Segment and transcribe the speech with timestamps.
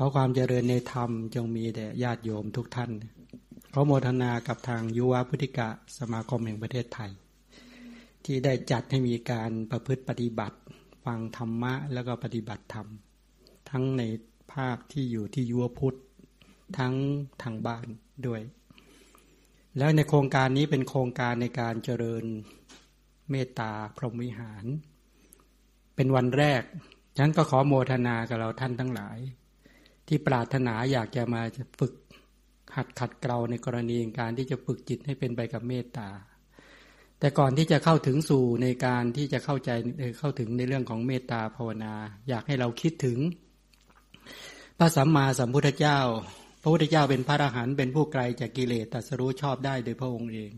[0.00, 2.90] ขอความเจริญในธรรมจงมีแด่ญาติโยมทุกท่าน
[3.72, 7.12] ขอโมทนากับทางยุวพุทธิกะสมาคมแห่งประเทศไทย
[8.24, 10.58] ที่ได้จัดให้มีการประพฤติปฏิบัติ
[11.04, 12.86] ฟังธรรมะแล้วก็ปฏิบัติธรรม
[13.70, 14.02] ทั้งใน
[14.52, 15.98] ภาคที่อยู่ที่ยุวพุทธ
[16.78, 16.94] ทั้ง
[17.42, 17.86] ทางบ้าน
[18.26, 18.42] ด้วย
[19.78, 22.24] แล้วในโครงการนี้เป็นโครงการในการเจริญ
[23.30, 24.64] เมตตาพรหมวิหาร
[25.96, 26.62] เป็นวันแรก
[27.18, 29.20] ฉันก็ขอโมทนากับเราท่านทั้งหลาย
[30.08, 31.92] ที่ปรารถนาอยากจะมาจะฝึก
[32.76, 36.08] หัดขัดเกลาในกรณีการที่จะฝึกจิตให้เป็นไปกับเมตตา
[37.20, 39.70] แต่ก่อนที่จะเข้าถึงสู่ในการที่จะเข้าใจ
[40.18, 41.94] เข้าถึงในเรื่องของเมตตาภาวนา
[42.28, 43.18] อยากให้เราคิดถึง
[44.78, 45.98] พระสัมมาสัมพุทธเจ้า
[46.62, 50.52] พระพุทธเจ้าเป็นพระอรหันต์เป็นผู้ไกลจากกิเลสตัสรู้ชอบได้โดยพระองค์เอง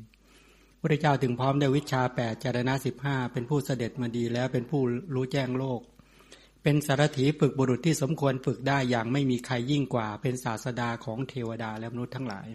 [0.80, 4.82] พระเจ้าถึงพร้อมด้วยวิชาแปดจารณะสิบห้าเป็นผู้เสด็จมาดีแล้วเป็นผู้
[5.14, 5.80] รู้แจ้งโลก
[6.62, 12.48] เป็นสารถีฝึกบุรุษที่สมควรฝึกได้อย่างไม่มีใครยิ่งกว่า เป็นศาสดาของเทวดาและมนุษย์ทั้งหลาย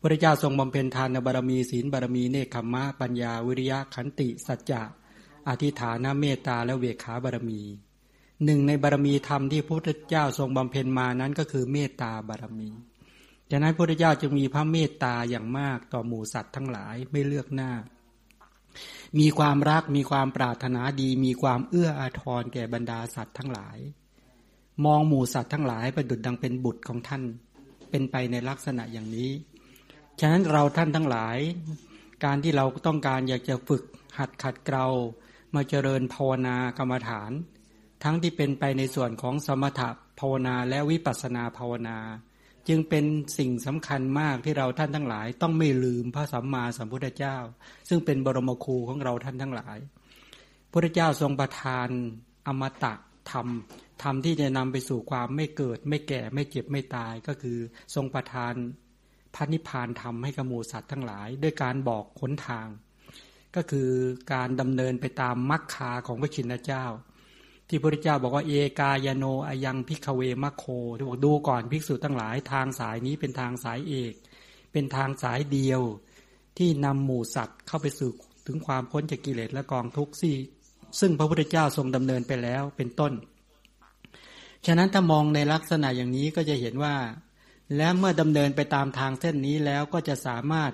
[0.00, 4.82] พระเจ้าทรงบำเพ็ญทานบารมีศีลบารมีเนคขมะปัญญาวิริยะขันติสัจจะ
[5.48, 7.60] อธิฐานเมตตาและเวขาบารมี
[8.44, 12.70] หนึ่งในบารมีธรรมที่พระพุทธเจ้าทรงบำเพ็ญมานั้นก็คือเมตตาบารมี
[13.50, 17.72] ดังนั้นพระพุทธเจ้าจึงมีพระเมตตาอย่างมากต่อหมู่สัตว์ทั้งหลายไม่เลือกหน้า
[19.18, 23.78] มีความรักมีความปรารถนาดี มีความเอื้ออาทรแก่บรรดาสัตว์ทั้งหลาย
[24.84, 27.22] มองหมู่สัตว์ทั้งหลายประดุดดังเป็นบุตรของท่าน
[27.90, 29.30] เป็นไปในลักษณะอย่างนี้
[30.20, 31.38] ฉะนั้นเราท่านทั้งหลาย
[32.24, 33.82] การที่เราต้องการอยากจะฝึก
[34.18, 34.86] หัดขัดเกลา
[35.54, 37.30] มาเจริญภาวนากรรมฐาน
[38.04, 41.98] ทั้งที่เป็นไปในส่วนของสมถะภาวนาและวิปัสสนาภาวนา
[42.68, 43.04] จึงเป็น
[43.38, 47.36] สิ่งสำคัญมากที่เราท่านทั้งหลาย ต้องไม่ลืมพระสัมมาสัมพุทธเจ้า
[47.88, 49.78] ซึ่งเป็นบรมครูของเราท่านทั้งหลาย
[50.72, 51.88] พระเจ้าทรงประทาน
[52.46, 52.94] อมตะ
[53.30, 53.48] ธรรม
[54.02, 57.58] ธรรมที่จะนำไปสู่ความไม่เกิด ไม่แก่ไม่เจ็บไม่ตายก็คือ
[57.94, 58.54] ทรงประทาน
[59.34, 62.66] พระนิพพานธรรมให้กับหมูสัตว์ทั้งหลาย ด้วยการบอกขนทาง
[63.56, 63.90] ก็คือ
[64.32, 66.84] การดำเนินไปตามมรรคาของพระชินเจ้า
[67.68, 70.64] ที่พระพุทธเจ้าบอกว่าเอกายโนอายังพิกเวมะโค
[70.96, 74.12] ที่บอกดูก่อนภิกษุทั้งหลายทางสายนี้เป็นทางสายเอก
[74.72, 75.80] เป็นทางสายเดียว
[76.58, 78.10] ที่นำหมู่สัตว์เข้าไปสู่
[78.46, 80.34] ถึงความพ้นจากกิเลสและกองทุกข์ที่
[81.00, 83.12] ซึ่งพระพุทธเจ้าทรงดำเนินไปแล้วเป็นต้น
[84.66, 86.96] ฉะนั้นถ้ามองในลักษณะอย่างนี้ก็จะเห็นว่า
[87.76, 90.72] และเมื่อดำเนินไปตามทางเส้นนี้แล้วก็จะสามารถ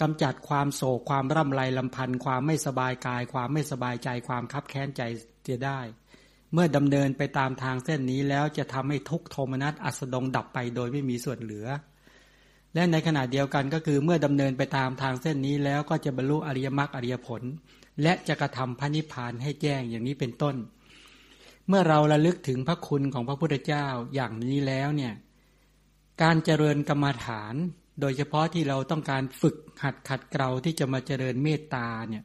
[0.00, 5.02] กำจัดความโศกความร่ำไรลำพันธ์ความไม่สบายกาย ความไม่สบายใจความคับแค้นใจ
[5.42, 5.80] เสียได้
[6.54, 11.66] เมื่อดำเนินไปตามทางเส้นนี้แล้วจะทำให้ทุกโทมนัสอัสดงดับไปโดยไม่มีส่วนเหลือ
[12.74, 17.42] และในขณะเดียวกันก็คือเมื่อดำเนินไปตามทางเส้นนี้แล้วก็จะบรรลุอริยมรรคอริยผล
[18.02, 20.56] และจะกระทำพระนิพพานให้แจ้งอย่างนี้เป็นต้น
[21.68, 25.12] เมื่อเราระลึกถึงพระคุณของพระพุทธเจ้าอย่างนี้แล้วเนี่ย
[26.22, 27.54] การเจริญกรรมฐาน
[28.00, 32.24] โดยเฉพาะที่เราต้องการฝึกหัดขัดเกลาที่จะมาเจริญเมตตาเนี่ย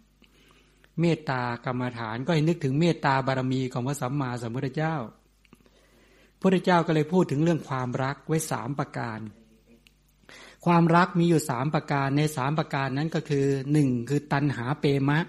[1.01, 4.95] เมตตากรรมฐาน ก็ให้นึกถึงเมตตาบารมีของพระสัมมาสัมพุทธเจ้า
[6.39, 9.19] พระเจ้าก็เลยพูดถึงเรื่องความรักไว้สามประการ
[10.65, 15.19] ความรักมีอยู่สามประการในสามประการนั้นก็คือหนึ่งคือตันหาเปมะ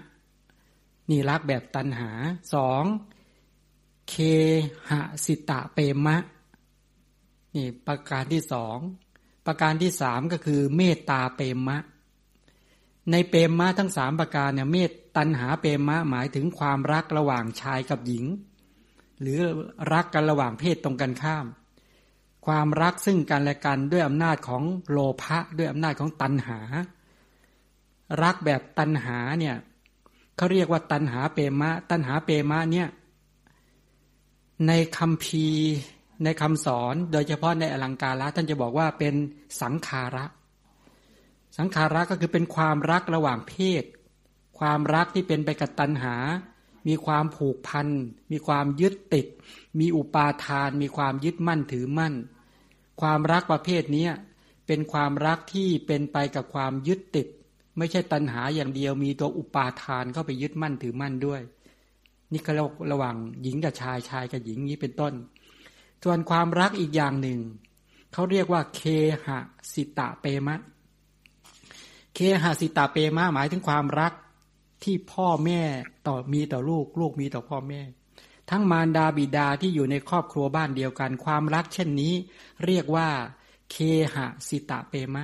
[1.09, 2.11] นี่รักแบบตันหา
[2.53, 2.83] สอง
[4.09, 4.15] เค
[4.89, 4.93] ห
[5.25, 6.17] สิตะเปมะ
[7.55, 8.77] นี่ประการที่สอง
[9.45, 11.77] ประการที่สามก็คือเมตตาเปมะ
[13.11, 18.25] ในเปรมมะทั้งสามประการเนี่ยเมตตันหาเปรมมะหมายถึงความรักระหว่างชายกับหญิง
[19.21, 19.39] หรือ
[19.93, 21.45] รักกันระหว่างเพศตรงกันข้าม
[22.45, 26.59] ความรักซึ่งกันและกันด้วยอำนาจของโลภะด้วยอำนาจของตันหา
[28.23, 29.55] รักแบบตันหาเนี่ย
[30.37, 32.87] เขาเรียกว่าตันหาเปรมะ ตันหาเปรมะเนี่ย
[34.67, 35.45] ในคำพี
[36.23, 39.13] ในคำสอนโดยเฉพาะในอลังการะท่านจะบอกว่าเป็น
[39.61, 40.25] สังขาระ
[41.57, 43.83] สังขาระก็คือเป็นความรักระหว่างเพศ
[44.59, 46.15] ความรักที่เป็นไปกับตัณหา
[46.87, 47.87] มีความผูกพัน
[48.31, 49.27] มีความยึดติด
[49.79, 52.13] มีอุปาทาน มีความยึดมั่นถือมั่น
[53.01, 54.07] ความรักประเภทนี้
[54.67, 57.27] เป็นความรักที่เป็นไปกับความยึดติด
[57.77, 61.41] ไม่ใช่ตัณหาอย่างเดียว มีตัวอุปาทานเข้าไปยึดมั่นถือมั่นด้วย
[62.31, 62.51] นี่ก็
[62.91, 65.13] ระหว่างหญิงกับชายชายกับหญิงนี้เป็นต้น
[66.03, 67.39] ส่วนความรักอีกอย่างหนึ่ง
[68.13, 68.81] เขาเรียกว่าเค
[69.25, 69.39] หะ
[69.73, 70.59] สิตะเปมะ
[72.15, 74.13] เคหสิตาเปมาหมายถึงความรัก
[74.83, 75.61] ที่พ่อแม่
[76.07, 77.81] ต่อมีต่อลูก ลูกมีต่อพ่อแม่
[78.49, 82.13] ทั้งมารดาบิดาที่อยู่ในครอบครัวบ้านเดียวกัน ความรักเช่นนี้
[82.65, 83.09] เรียกว่า
[83.71, 83.75] เค
[84.13, 84.17] ห
[84.47, 85.23] สิตาเปมะ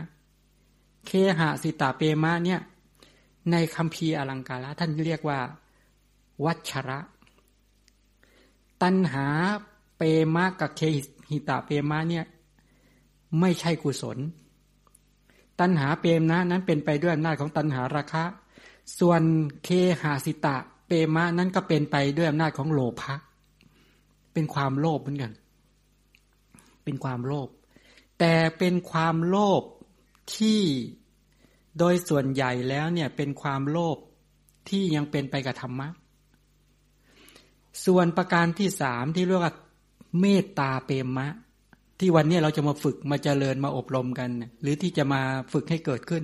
[1.07, 2.61] เคหสิตาเปมะเนี่ย
[3.51, 5.39] ในคำพีอลังการะท่านเรียกว่า
[6.45, 6.99] วัชระ
[8.81, 9.27] ตัณหา
[9.97, 10.01] เป
[10.35, 10.81] มะกับเค
[11.29, 12.25] หิตาเปมะเนี่ย
[13.39, 14.17] ไม่ใช่กุศล
[15.59, 18.23] ตัณหาเปรมนะนั้นเป็นไปด้วยอำนาจของตัณหาราคะ
[18.99, 19.21] ส่วน
[19.63, 19.69] เค
[20.01, 20.55] หาสิตะ
[20.87, 23.15] เปมะนั้นก็เป็นไปด้วยอำนาจของโลภะ
[24.33, 25.31] เป็นความโลภเหมือนกัน
[26.83, 27.49] เป็นความโลภ
[28.19, 29.63] แต่เป็นความโลภ
[30.35, 30.61] ที่
[31.79, 33.97] โดยส่วนใหญ่แล้วเนี่ยเป็นความโลภ
[34.69, 35.87] ที่ยังเป็นไปกับธรรมะ
[37.85, 39.53] ส่วนประการที่สามที่เรียกว่า
[40.19, 41.27] เมตตาเปรมะ
[41.99, 44.29] ที่วันนี้เราจะมาฝึกมาเจริญมาอบรมกัน
[44.61, 45.21] หรือที่จะมา
[45.53, 46.23] ฝึกให้เกิดขึ้น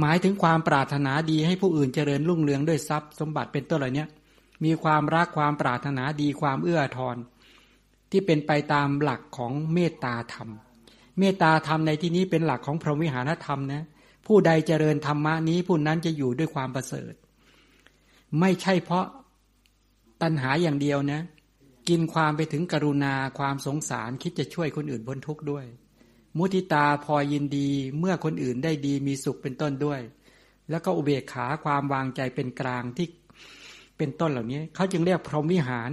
[0.00, 4.06] หมายถึงความปรารถนาดีให้ผู้อื่นเจริญรุ่งเรืองด้วยทรัพย์สมบัติเป็นต้นเหล่านี้
[4.64, 7.16] มีความรักความปรารถนาดีความเอื้อทอน
[8.10, 10.48] ที่เป็นไปตามหลักของเมตตาธรรม
[11.18, 13.82] เมตตาธรรมในที่นี้เป็นหลักของพรหมวิหารธรรมนะ
[14.26, 17.12] ผู้ใดเจริญธรรมะนี้ผู้นั้นจะอยู่ด้วยความประเสริฐ
[18.40, 19.06] ไม่ใช่เพราะ
[20.22, 21.20] ตัณหาอย่างเดียวนะ
[21.88, 25.66] กินความไปถึงกรุณาความสงสารคิดจะช่วยคนอื่นพ้นทุกข์ด้วย
[26.38, 27.68] มุติตาพอยินดี
[27.98, 30.00] เมื่อคนอื่นได้ดีมีสุขเป็นต้นด้วย
[30.70, 33.06] แล้วก็อุเบกขาความวางใจเป็นกลางที่
[33.98, 35.90] เป็นต้นเหล่านี้เขาจึงเรียกพรหมวิหาร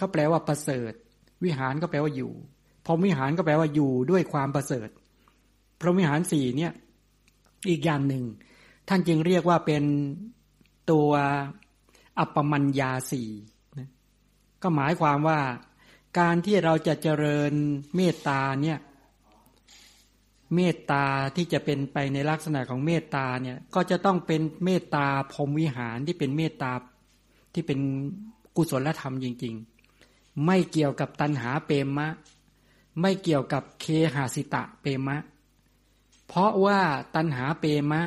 [0.00, 0.92] ก็แปลว่าประเสริฐ
[1.44, 2.32] วิหารก็แปลว่าอยู่
[2.86, 4.88] พรหมวิหารก็แปลว่าอยู่ด้วยความประเสริฐ
[5.80, 6.72] พรหมวิหารสี่เนี่ย
[7.70, 8.24] อีกอย่างหนึ่ง
[8.88, 9.84] ท่านจึงเรียกว่าเป็น
[10.90, 11.10] ตัว
[12.18, 13.28] อัปปมัญญาสี่
[14.64, 15.40] ก็หมายความว่า
[16.18, 17.52] การที่เราจะเจริญ
[17.96, 18.78] เมตตาเนี่ย
[20.54, 21.04] เมตตา
[21.36, 26.72] ที่จะเป็นไปในลักษณะของเมตตาเนี่ยก็จะต้องเป็นเมตตาพรมวิหารที่เป็นเมตตา
[27.54, 27.78] ที่เป็น
[28.56, 29.54] กุศลธรรมจริง
[30.00, 32.08] ๆ ไม่เกี่ยวกับตัณหาเปรมะ
[33.00, 35.16] ไม่เกี่ยวกับเคหาสิตะเปรมะ
[36.26, 36.80] เพราะว่า
[37.14, 38.02] ตัณหาเปรมะ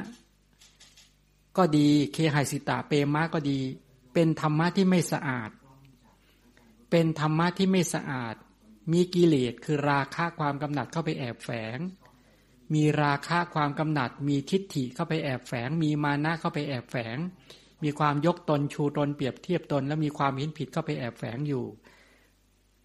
[1.57, 3.59] ก็ดีเคหาสิตาเปรมะก็ดี
[4.13, 5.49] เป็นธรรมะที่ไม่สะอาด
[6.89, 8.35] เป็นธรรมะที่ไม่สะอาด
[8.91, 11.77] มีกิเลสคือราคะความกำหนัดเข้าไปแอบแฝง
[12.73, 17.17] มีราคะความกำหนัด มีทิฏฐิเข้าไปแอบแฝง มีมานะเข้าไปแอบแฝง
[17.83, 21.65] มีความยกตนชูตนเปรียบเทียบตน และมีความเห็นผิดเข้าไปแอบแฝงอยู่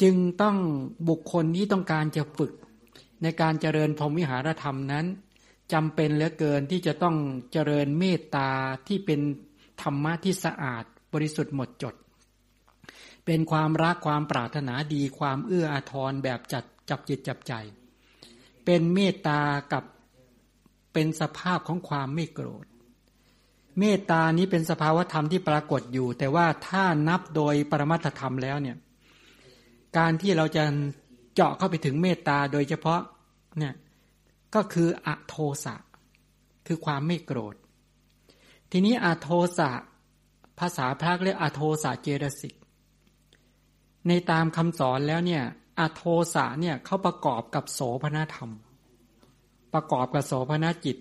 [0.03, 0.57] จึงต้อง
[1.09, 2.53] บุคคลที่ต้องการจะฝึก
[3.23, 5.07] ในการเจริญพรหมวิหารธรรมนั้น
[5.73, 7.17] จำเป็นเหลือเกินที่จะต้อง
[7.53, 8.51] เจริญเมตตา
[8.87, 9.21] ที่เป็น
[9.83, 11.95] ธรรมะที่สะอาดบริสุทธิ์หมดจด
[13.27, 17.53] เป็นความรักความปรารถนาดีความเอื้ออาทรแบบจัดจับจิตจับใจ
[18.65, 19.41] เป็นเมตตา
[19.73, 19.85] กับ
[20.93, 22.67] เป็นสภาพของความไม่โกรธ
[23.79, 28.77] เมตตานี้เป็นสภาวธรรมที่ปรากฏอยู่ แต่ว่าถ้านับโดยปรมัตธรรมแล้วเนี่ย
[29.99, 30.65] การที่เราจะ
[31.35, 33.01] เจาะเข้าไปถึงเมตตาโดยเฉพาะ
[33.59, 33.75] เนี่ย
[34.55, 35.35] ก็คืออโท
[35.65, 35.75] สะ
[36.67, 37.55] คือความไม่โกรธ
[38.71, 39.29] ทีนี้อโท
[39.59, 39.71] สะ
[40.59, 42.55] ภาษาพระเรียกอโทสะเจรสิก
[44.09, 45.43] ในตามคำสอนแล้วเนี่ย
[45.79, 46.03] อโท
[46.35, 48.51] สะเนี่ยเขาประกอบกับโสภณธรรม
[49.75, 50.97] ประกอบกับโสภณจิต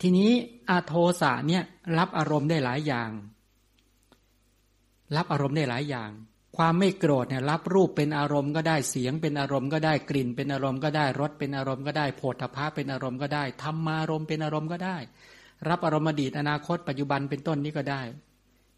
[0.00, 0.30] ทีนี้
[0.70, 1.62] อโทสะเนี่ย
[1.98, 3.10] รับอารมณ์ได้หลายอย่าง
[5.16, 6.10] รับอารมณ์ได้หลายอย่าง
[6.56, 14.96] ความไม่โกรธเนี่ยรับรูปเป็นอารมณ์ก็ได้เสียงเป็นอารมณ์ก็ได้กลิ่น เป็นอารมณ์ก็ได้รสเป็นอารมณ์ก็ได้โผฏฐะเป็นอารมณ์ก็ได้ธรรมารมณ์เป็นอารมณ์ก็ได้
[15.68, 18.02] รับอารมณ์อดีตอนาคต ปัจจุบันเป็นต้นนี้ก็ได้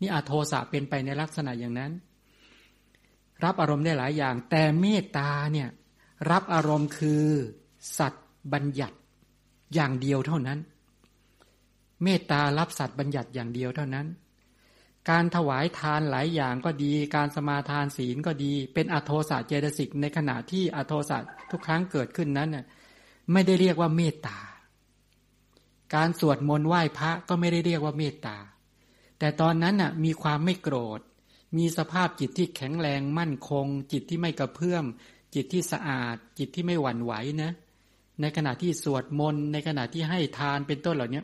[0.01, 1.93] นี่อโทสะเป็นไปในลักษณะอย่างนั้น
[3.45, 5.69] รับอารมณ์ได้หลายอย่าง แต่เมตตาเนี่ย
[6.31, 7.27] รับอารมณ์คือ
[7.99, 8.97] สัตว์บัญญัติ
[9.75, 10.59] อย่างเดียวเท่านั้น
[12.03, 14.07] เมตตารับสัตว์บัญญัติอย่างเดียวเท่านั้น
[15.11, 21.19] การถวายทานหลายอย่างก็ดี การสมาทานศีลก็ดี เป็นอโทสะเจตสิกในขณะที่อโทสะ
[21.51, 22.65] ทุกครั้งเกิดขึ้นนั้นน่ย
[23.33, 24.39] ไม่ได้เรียกว่าเมตตา
[25.95, 28.37] การสวดมนต์ไหว้พระก็ไม่ได้เรียกว่าเมตตา
[29.19, 31.01] แต่ตอนนั้นน่ะมีความไม่โกรธ
[31.57, 34.85] มีสภาพจิตที่แข็งแรงมั่นคง จิตที่ไม่กระเพื่อม
[35.35, 37.53] จิตที่สะอาด จิตที่ไม่หวั่นไหวนะ
[38.21, 41.23] ในขณะที่สวดมนต์ในขณะที่ให้ทานเป็นต้นเหล่านี้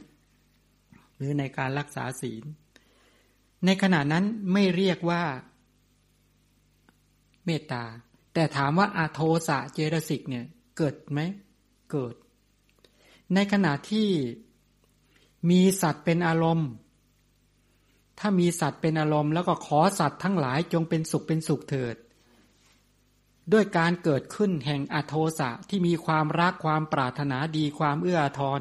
[1.17, 2.45] หรือในการรักษาศีล
[3.65, 5.23] ในขณะนั้นไม่เรียกว่า
[7.45, 7.85] เมตตา
[8.35, 10.45] แต่ถามว่าอาโทสะเจรสิกเนี่ย
[10.77, 11.21] เกิดไหม
[11.91, 12.15] เกิด
[13.35, 14.09] ในขณะที่
[15.51, 16.71] มีสัตว์เป็นอารมณ์
[18.21, 21.97] ถ้ามีสัตว์เป็นอารมณ์แล้วก็ขอสัตว์ทั้งหลายจงเป็นสุขเป็นสุขเถิด
[23.53, 28.61] ด้วยการเกิดขึ้นแห่งอโทสะที่มีความรักความปรารถนาดีความเอื้ออาทร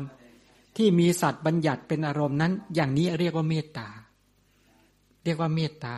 [0.77, 3.89] ที่มีสัตว์บัญญัติเป็นอารมณ์นั้น อย่างนี้เรียกว่าเมตตา
[5.23, 5.95] เรียกว่าเมตตา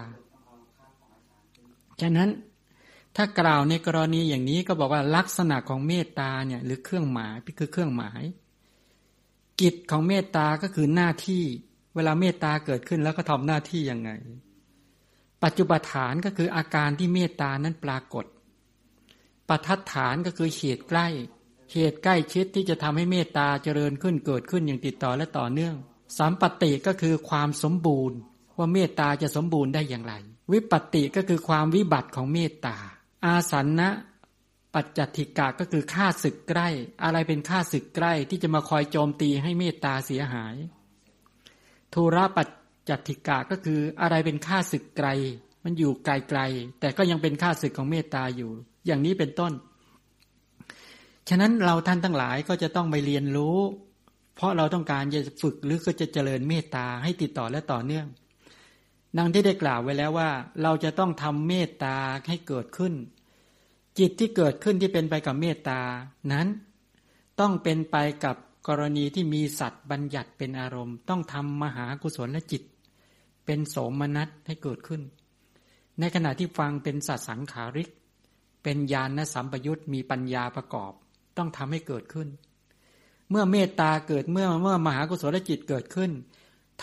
[2.02, 2.30] ฉะนั้น
[3.16, 8.22] ถ้ากล่าวในกรณีอย่างนี้ก็บอกว่าลักษณะของเมตตาเนี่ยหรือเครื่องหมายคือเครื่องหมาย
[9.62, 11.44] กิจของเมตตาก็คือหน้าที่
[11.96, 14.12] เวลาเมตตาเกิดขึ้นแล้วก็ทำหน้าที่ยังไง
[15.44, 18.26] ปัจจุบันฐานก็คืออาการที่เมตตานั้นปรากฏ
[19.48, 21.08] ปัทัดฐานก็คือเหตุใกล้
[21.74, 25.76] เหตุใกล้ชิดที่จะทำให้เมตตาเจริญขึ้นเกิดขึ้นอย่างติดต่อและต่อเนื่อง
[26.18, 28.18] สัมปติก็คือความสมบูรณ์
[28.58, 30.14] ว่าเมตตาจะสมบูรณ์ได้อย่างไร
[30.52, 32.78] วิปติก็คือความวิบัติของเมตตา
[33.26, 33.90] อาสันนะ
[34.74, 36.70] ปัจจติกะก็คือค่าศึกใกล้
[37.04, 40.56] อะไรเป็นค่าศึกใกล้ที่จะมาคอยโจมตีให้เมตตาเสียหาย
[41.94, 42.48] ทูระปัจ
[42.90, 45.08] จติกะก็คืออะไรเป็นค่าศึกไกล
[45.64, 48.52] มันอยู่ไกลๆแต่ก็ยังเป็นค่าศึกของเมตตาอยู่
[48.86, 49.54] อย่างนี้เป็นต้น
[51.30, 53.58] ฉะนั้นเราท่านทั้งหลายก็จะต้องไปเรียนรู้
[54.36, 58.08] เพราะเราต้องการจะฝึกหรือก็จะเจริญเมตตาให้ติดต่อและต่อเนื่อง
[59.18, 60.30] ดังที่ได้กล่าวไว้แล้วว่า
[60.64, 61.96] เราจะต้องทำเมตตา
[62.30, 62.94] ให้เกิดขึ้น
[64.00, 65.80] จิตที่เกิดขึ้นที่เป็นไปกับเมตตา
[66.32, 66.48] นั้น
[67.40, 68.36] ต้องเป็นไปกับ
[68.68, 72.64] กรณีที่มีสัตว์บัญญัติเป็นอารมณ์ ต้องทำมหากุศลและจิต
[73.46, 75.02] เป็นโสมนัสให้เกิดขึ้น
[76.00, 77.90] ในขณะที่ฟังเป็นสัตสังขาริก
[78.64, 80.92] เป็นญาณสัมปยุตมีปัญญาประกอบ
[81.38, 82.28] ต้องทำให้เกิดขึ้น
[83.30, 86.12] เมื่อเมตตาเกิดเมื่อเมื่อมหากุศลและจิตเกิดขึ้น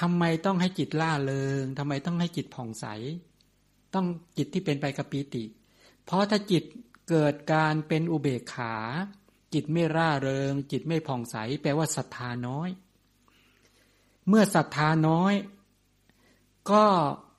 [0.00, 2.86] ทำไมต้องให้จิตล่าเริงทำไมต้องให้จิตผ่องใส
[3.94, 4.06] ต้อง
[4.36, 5.44] จิตที่เป็นไปกับปีติ
[6.04, 6.64] เพราะถ้าจิต
[7.08, 8.74] เกิดการเป็นอุเบกขา
[9.54, 12.68] จิตไม่ร่าเริง จิตไม่ผ่องใส แปลว่าศรัทธาน้อย
[14.28, 15.34] เมื่อศรัทธาน้อย
[16.70, 16.84] ก็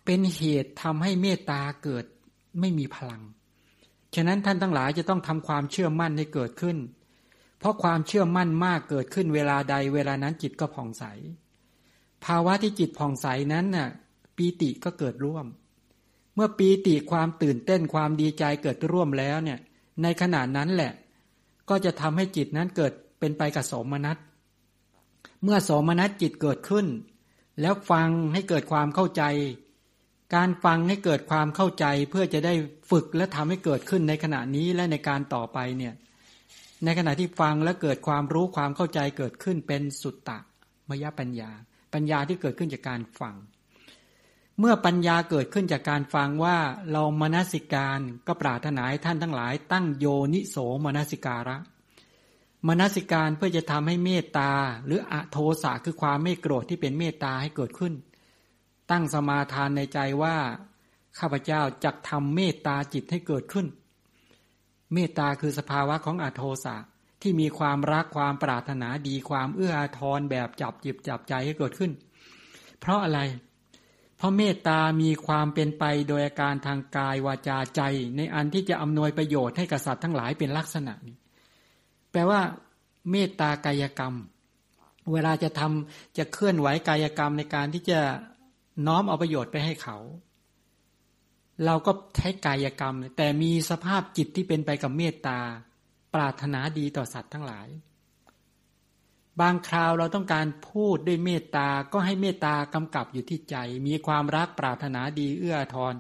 [0.06, 2.06] เป็นเหตุทำให้เมตตาเกิด
[2.60, 3.22] ไม่มีพลัง
[4.16, 6.78] ฉะนั้นท่านทั้งหลายจะต้องทำความเชื่อมั่นให้เกิดขึ้น
[7.60, 11.04] เพราะความเชื่อมั่นมากเกิดขึ้นเวลาใดเวลานั้นจิตก็ผ่องใส
[12.26, 13.90] ภาวะที่จิตผ่องใสนั้นน่ะ
[14.36, 15.46] ปีติก็เกิดร่วม
[16.36, 19.60] เมื่อปีติความตื่นเต้นความดีใจเกิดร่วมแล้วเนี่ย
[20.02, 20.92] ในขณะนั้นแหละ
[21.70, 24.18] ก็จะทำให้จิตนั้นเกิดเป็นไปกับสมนัต
[25.44, 26.86] เมื่อสมนัตจิตเกิดขึ้น
[27.62, 29.24] แล้วฟังให้เกิดความเข้าใจ
[30.36, 32.54] การฟังให้เกิดความเข้าใจเพื่อจะได้
[32.92, 35.94] ฝึกและทำให้เกิดขึ้นในขณะนี้และในการต่อไปเนี่ย
[36.86, 40.38] ในขณะที่ฟังและเกิดความรู้ความเข้าใจเกิดขึ้นเป็นสุตตะ
[40.90, 41.52] มยปัญญา
[41.94, 43.36] ปัญญาที่เกิดขึ้นจากการฟัง
[44.60, 46.58] เมื่อปัญญาเกิดขึ้นจากการฟังว่า
[46.92, 51.58] เรามนสิการก็ปรารถนาให้ท่านทั้งหลาย ตั้งโยนิโสมนสิการะ
[52.68, 54.52] มนสิการเพื่อจะทำให้เมตตา
[54.86, 57.94] หรืออโทสะคือความไม่โกรธที่เป็นเมตตาให้เกิดขึ้น
[58.92, 60.36] ตั้งสมาทานในใจว่า
[61.20, 63.68] ข้าพเจ้าจะทำเมตตาจิตให้เกิดขึ้น
[64.94, 66.76] เมตตาคือสภาวะของอโทสะ
[67.22, 71.92] ที่มีความรักความปรารถนาดีความเอื้ออาทรแบบจับจิบจับใจให้เกิดขึ้น
[72.80, 77.82] เพราะอะไรเพราะเมตตามีความเป็นไปโดยอาการทางกายวาจาใจ
[78.18, 81.16] ในอันที่จะอำนวยประโยชน์ให้กษัตริย์ทั้งหลายเป็นลักษณะนี้
[82.12, 82.42] แปลว่า
[83.12, 84.14] เมตตากายกรรม
[85.12, 88.00] เวลาจะทำจะเคลื่อนไหวกายกรรมในการที่จะ
[88.88, 89.98] น้อมเอาประโยชน์ไปให้เขา
[91.66, 95.40] เราก็ใช้กายกรรม แต่มีสภาพจิตที่เป็นไปกับเมตตา
[96.14, 97.68] ปรารถนาดีต่อสัตว์ทั้งหลาย
[99.42, 103.56] บางคราวเราต้องการพูดด้วยเมตตา ก็ให้เมตตากำกับอยู่ที่ใจ
[103.88, 105.96] มีความรักปรารถนาดีเอื้อทอน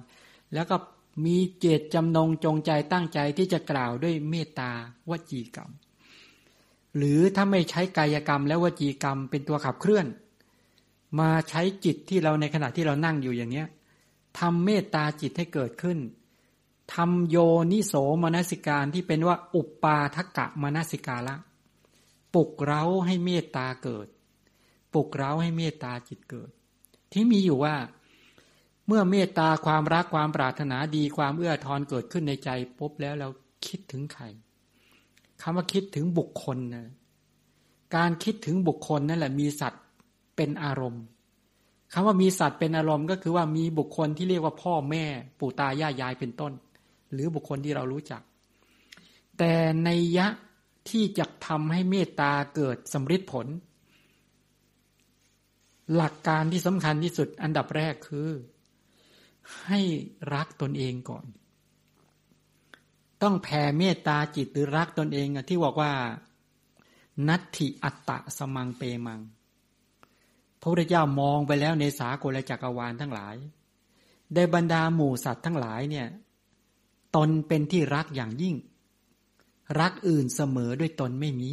[0.53, 0.75] แล้วก็
[1.25, 4.71] มีเจตจำนงจงใจตั้งใจที่จะกล่าวด้วยเมตตา
[5.09, 5.71] วจีกรรม
[6.97, 10.05] หรือถ้าไม่ใช้กายกรรมและวจีกรรมเป็นตัวขับเคลื่อน
[11.19, 13.67] มาใช้จิตที่เราในขณะที่เรานั่งอยู่อย่างเนี้ย
[14.39, 15.97] ทำเมตตาจิตให้เกิดขึ้น
[16.93, 17.37] ทำโย
[17.71, 17.93] นิโส
[18.23, 21.35] มนสิการที่เป็นว่าอุปปาทกะมนสิกาละ
[22.35, 24.07] ปลุกเร้าให้เมตตาเกิด
[24.93, 26.49] ปลุกเร้าให้เมตตาจิตเกิด
[27.11, 27.75] ที่มีอยู่ว่า
[28.87, 33.29] เมื่อเมตตาความรักความปรารถนาดีความเอื้อทอนเกิดขึ้นในใจปุ๊บแล้วเรา
[33.67, 34.23] คิดถึงใคร
[35.41, 36.85] คำว่าคิดถึงบุคคลนะ
[37.95, 39.83] การคิดถึงบุคคลนั่นแหละมีสัตว์
[40.35, 41.03] เป็นอารมณ์
[41.93, 45.03] คำว่ามีสัตว์เป็นอารมณ์ก็คือว่ามีบุคคลที่เรียกว่าพ่อแม่
[45.39, 46.53] ปู่ตายายายเป็นต้น
[47.13, 48.21] หรือบุคคลที่เรารู้จัก
[49.37, 49.51] แต่
[49.83, 50.27] ในยะ
[50.89, 53.47] ที่จะทำให้เมตตาเกิดสำฤทธิผล
[55.95, 58.29] หลักการที่สำคัญที่สุดอันดับแรกคือ
[59.65, 59.81] ให้
[60.33, 61.25] รักตนเองก่อน
[63.21, 65.91] ต้องแผ่เมตตาจิตหรือรักตนเองที่บอกว่า
[67.27, 69.19] นัตถิอัตตะสมังเปมัง
[70.59, 73.35] พระพุทธเจ้ามองไปแล้วในสากลจักรวาลทั้งหลาย
[74.35, 76.07] ได้บรรดาหมู่สัตว์ทั้งหลายเนี่ย
[77.15, 78.55] ตนเป็นที่รักอย่างยิ่ง
[79.79, 81.51] รักอื่นเสมอด้วยตนไม่มี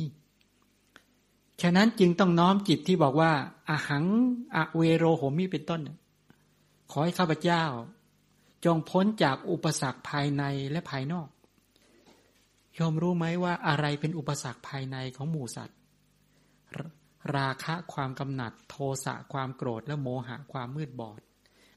[1.62, 3.32] ฉะนั้นจึงต้องน้อมจิตที่บอกว่า
[3.68, 4.04] อาหัง
[4.56, 5.80] อเวโรโหมิเป็นต้น
[6.90, 7.64] ขอให้ข้าพเจ้า
[8.64, 11.28] จงพ้นจากอุปสรรคภายในและภายนอก
[12.78, 15.78] ยอมรู้ไหมว่าอะไรเป็นอุปสรรคภายในของหมู่สัตว์
[17.36, 21.20] ราคะความกำหนัด โทสะความโกรธและโมหะความมืดบอด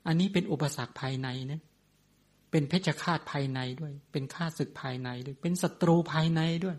[0.07, 1.61] อันนี้เป็นอุปสรรคภายในนะ
[2.51, 6.77] เป็นเพชฌฆาตภายในด้วย เป็นข้าศึกภายในด้วย เป็นศัตรูภายในด้วย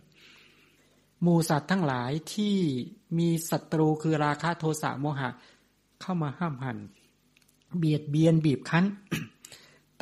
[1.23, 2.57] หมูสัตว์ทั้งหลายที่
[3.19, 5.31] มีศัตรูคือราคะโทสะโมหะ
[6.01, 6.79] เข้ามาห้ามหัน
[7.79, 8.85] เบียดเบียนบีบคั้น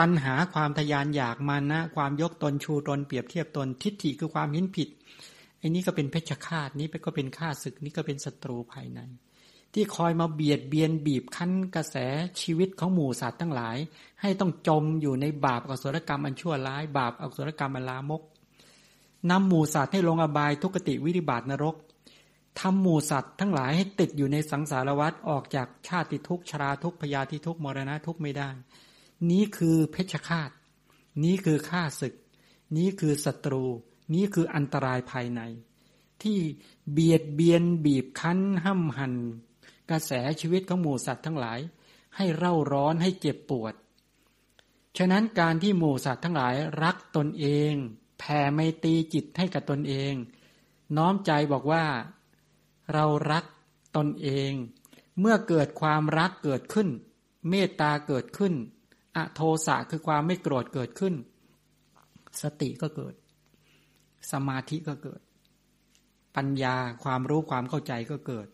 [0.01, 4.89] ตัณหาความทยานอยากมานะความยกตนชูตนเปรียบเทียบตนทิฏฐิคือความเห็นผิด
[5.59, 9.01] ไอ้นี้ก็เป็นเพชฌฆาตนี้ก็เป็นข้าศึกนี้ก็เป็นศัตรูภายใน
[9.75, 11.97] ที่คอยมาเบียดเบียนบีบคั้นกระแส
[12.41, 13.77] ชีวิตของหมู่สัตว์ทั้งหลาย
[14.21, 18.23] ให้ต้องจมอยู่ในบาปอกุศลกรรมอันชั่วร้าย บาปอกุศลกรรมอันลามก
[19.31, 21.77] นำหมู่สัตว์ให้ลงอบายทุกติวิริบาตนรก
[22.61, 28.51] ทำหมู่สัตว์ทั้งหลายให้ติดอยู่ในสังสารวัฏออกจากชาติทุกชราทุกพยาธิทุกมรณะทุกไม่ได้
[29.31, 30.51] นี้คือเพชฌฆาต
[31.25, 32.15] นี้คือฆ่าศึก
[32.77, 33.65] นี้คือศัตรู
[34.15, 35.41] นี้คืออันตรายภายใน
[36.23, 36.39] ที่
[36.93, 39.15] เบียดเบียนบีบคั้นห้ำหัน
[39.91, 41.61] กระแสชีวิตของหมูสัตว์ทั้งหลาย
[42.17, 43.75] ให้เร่าร้อนให้เจ็บปวด
[44.99, 47.73] ฉะนั้นการที่หมูสัตว์ทั้งหลายรักตนเอง
[48.19, 50.15] แผ่ไมตรีจิตให้กับตนเอง
[50.97, 51.85] น้อมใจบอกว่า
[52.93, 53.45] เรารัก
[53.97, 54.53] ตนเอง
[55.21, 56.89] เมื่อเกิดความรักเกิดขึ้น
[57.49, 58.55] เมตตาเกิดขึ้น
[59.17, 61.15] อโทสะคือความไม่โกรธเกิดขึ้น
[62.43, 63.15] สติก็เกิด
[64.33, 65.21] สมาธิก็เกิด
[66.37, 68.47] ปัญญาความรู้ความเข้าใจก็เกิด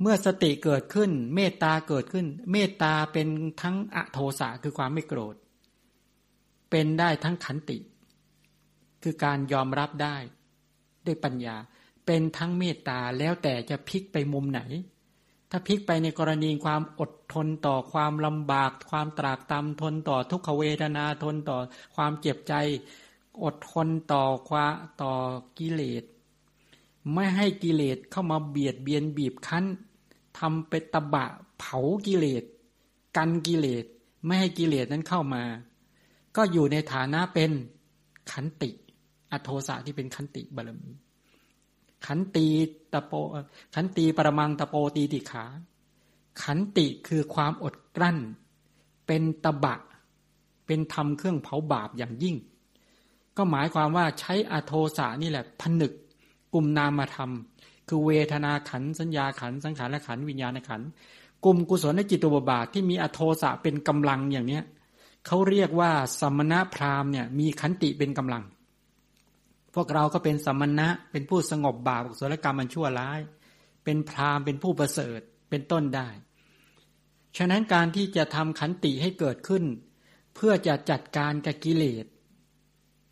[0.00, 3.28] เมื่อสติเกิดขึ้น เมตตาเกิดขึ้น เมตตาเป็น
[3.62, 5.34] ทั้งอโทสะคือความไม่โกรธ
[6.70, 7.78] เป็นได้ทั้งขันติ
[9.02, 10.16] คือการยอมรับได้
[11.06, 11.56] ด้วยปัญญา
[12.06, 14.60] เป็นทั้งเมตตาแล้วแต่จะพลิกไปมุมไหน
[15.50, 21.58] ถ้าพลิกไปในกรณีความอดทนต่อความลำบาก ความตรากตรำทนต่อทุกขเวทนาทนต่อ
[21.96, 22.54] ความเจ็บใจ
[23.44, 25.12] อดทนต่อความต่อ
[25.58, 26.04] กิเลส
[27.12, 29.64] ไม่ให้กิเลสเข้ามาเบียดเบียนบีบคั้น
[30.38, 31.26] ทำเป็นตบะ
[31.58, 32.44] เผากิเลส
[33.16, 33.84] กันกิเลส
[34.24, 35.44] ไม่ให้กิเลสนั้นเข้ามา
[36.36, 37.50] ก็อยู่ในฐานะเป็น
[38.32, 38.70] ขันติ
[39.32, 40.90] อโทสะที่เป็นขันติบารมี
[42.06, 42.46] ขันตี
[42.92, 43.12] ตะโป
[43.74, 45.44] ขันตีปรมังตะโปตีติขา
[46.42, 48.18] ขันติคือความอดกลั้น
[49.06, 49.76] เป็นตบะ
[50.66, 52.36] เป็นธรรมเครื่องเผาบาปอย่างยิ่ง
[53.36, 55.92] ก็หมายความว่าใช้อโทสะนี่แหละผนึก
[56.54, 57.30] กลุ่มนามธรรม
[57.88, 60.82] คือเวทนาขันสัญญาขันสังขารและขันวิญญาณขัน
[61.44, 64.64] กลุ่มกุศลในจิตตบบาทที่มีอโทสะเป็นกำลังอย่างเนี้ย
[65.26, 65.90] เขาเรียกว่า
[66.20, 68.42] สมณะพราหมณ์เนี่ยมีขันติเป็นกำลัง
[69.74, 73.20] พวกเราก็เป็นสมณะเป็นผู้สงบบาปกุศลกรรมมันชั่วร้าย
[73.84, 76.08] เป็นพราหมณ์เป็นผู้ประเสริฐเป็นต้นได้
[77.36, 79.64] ฉะนั้นการที่จะทำขันติให้เกิดขึ้น
[80.34, 82.04] เพื่อจะจัดการกับกิเลส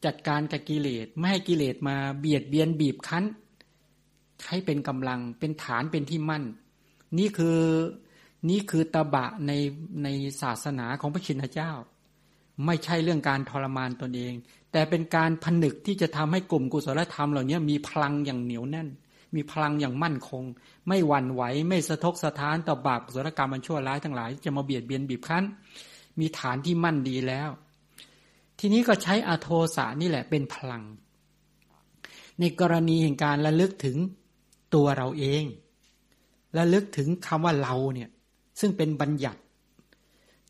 [0.04, 3.24] จัดการกับกิเลสไม่ให้กิเลสมาเบียดเบียนบีบคั้น
[4.48, 6.44] ให้เป็นกำลังเป็นฐานเป็นที่มั่น
[7.18, 7.58] นี่คือ
[8.50, 9.52] นี่คือตบะใน
[10.02, 10.08] ใน
[10.42, 11.72] ศาสนาของพระชินเจ้า
[12.66, 14.34] ไม่ใช่เรื่องการทรมานตนเอง
[14.72, 18.88] แต่เป็นการผนึกที่จะทำให้กลุ่มกุศลธรรมเหล่านี้มีพลังอย่างเหนียวแน่น
[19.34, 20.44] มีพลังอย่างมั่นคง
[20.88, 25.44] ไม่หวั่นไหวไม่สะทกสะท้านต่อบาปกุศลกรรมมันชั่วร้ายทั้งหลาย จะมาเบียดเบียนบีบคั้น
[26.20, 27.48] มีฐานที่มั่นดีแล้ว
[28.58, 30.84] ทีนี้ก็ใช้อโทสานี่แหละเป็นพลัง
[32.38, 33.96] ในกรณีแห่งการระลึกถึง
[34.74, 35.44] ตัวเราเอง
[36.56, 38.10] ระลึกถึงคำว่าเราเนี่ย
[38.60, 39.40] ซึ่งเป็นบัญญัติ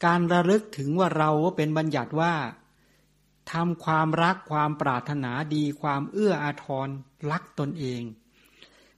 [0.05, 2.35] การระลึกถึงว่าเราว่าเป็นบัญญัติว่า
[3.53, 6.89] ทำความรักความปรารถนาดีความเอื้ออาทร
[7.31, 8.03] รักตนเอง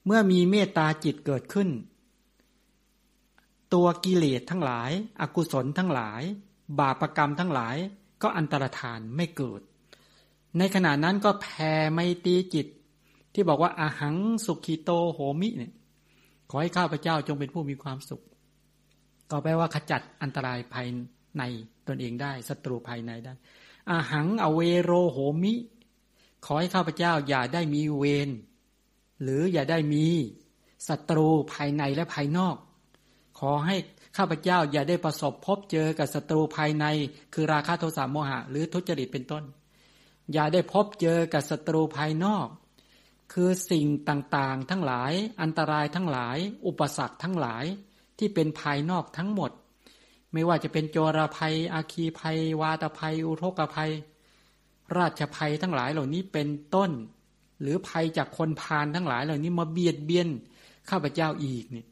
[0.04, 1.68] เมื่อมีเมตตาจิตเกิดขึ้น
[3.74, 4.90] ตัวกิเลสทั้งหลาย
[5.20, 6.22] อกุศลทั้งหลาย
[6.78, 7.76] บาปรกรรมทั้งหลาย
[8.24, 9.60] ก็อันตรธานไม่เกิด
[10.58, 12.66] ในขณะนั้นก็แผ่ไมตีจิต
[13.34, 15.72] ที่บอกว่าอาหังสุขีโตโหมิเนี่ย
[16.50, 18.22] ขอให้ข้าพเจ้าจงเป็นผู้มีความสุข
[19.30, 20.86] ก็แปลว่าขจัดอันตรายภาย
[21.38, 21.42] ใน
[21.88, 23.32] ตนเองได้ศัตรูภายในได้
[23.90, 25.54] อาหังอเวโรโหมิ
[26.44, 28.30] ขอให้ข้าพเจ้าอย่าได้มีเวร
[29.22, 30.06] หรืออย่าได้มี
[30.88, 32.56] ศัตรูภายในและภายนอก
[33.38, 33.76] ขอให้
[34.16, 36.84] ข้าพเจ้าอย่าได้ประสบพบเจอกับศัตรูภายใน
[37.34, 39.44] คือราคะโทสะโมหะ หรือทุจริตเป็นต้น
[40.32, 42.48] อย่าได้พบเจอกับศัตรูภายนอก
[43.32, 47.64] คือสิ่งต่างๆ ทั้งหลาย อันตรายทั้งหลาย อุปสรรคทั้งหลาย
[48.18, 49.50] ที่เป็นภายนอกทั้งหมด
[50.32, 53.92] ไม่ว่าจะเป็นโจรภัย อาคีภัย วาตภัย อุทกภัย
[54.98, 56.90] ราชภัยทั้งหลายเหล่านี้เป็นต้น
[57.60, 60.28] หรือภัยจากคนพาลทั้งหลายเหล่านี้มาเบียดเบียน
[60.90, 61.86] ข้าพเจ้าอีกเนี่ย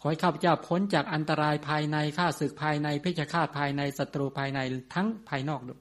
[0.00, 4.58] ขอให้ข้าพเจ้าพ้นจากอันตรายภายในข้าศึกภายในเพชฌฆาตภายในศัตรูภายใน
[4.94, 5.80] ทั้งภายนอกด้วย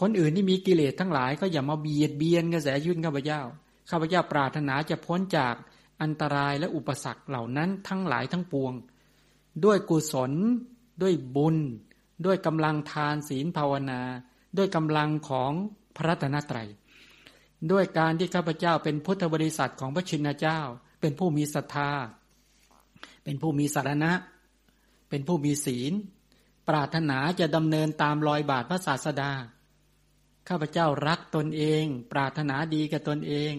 [0.00, 3.40] คนอื่นที่มีกิเลสทั้งหลายก็อย่ามาเบียดเบียนกระแสยุ่นข้าพเจ้า
[3.90, 5.54] ข้าพเจ้าปรารถนาจะพ้นจาก
[6.02, 8.72] อันตรายและอุปสรรคเหล่านั้นทั้งหลายทั้งปวง
[9.64, 10.32] ด้วยกุศล
[11.02, 11.56] ด้วยบุญ
[12.26, 14.00] ด้วยกำลังทานศีลภาวนา
[14.56, 15.52] ด้วยกำลังของ
[15.96, 16.68] พระรัตนตรัย
[17.72, 20.60] ด้วยการที่ข้าพเจ้าเป็นพุทธบริษัทของพระชินเจ้า
[21.00, 21.90] เป็นผู้มีศรัทธา
[23.28, 24.12] เป็นผู้มีสารณะ
[25.10, 25.92] เป็นผู้มีศีล
[26.68, 29.32] ปรารถนาจะดำเนินตามรอยบาทพระศาสดา
[30.48, 33.52] ข้าพเจ้ารักตนเอง ปรารถนาดีกับตนเอง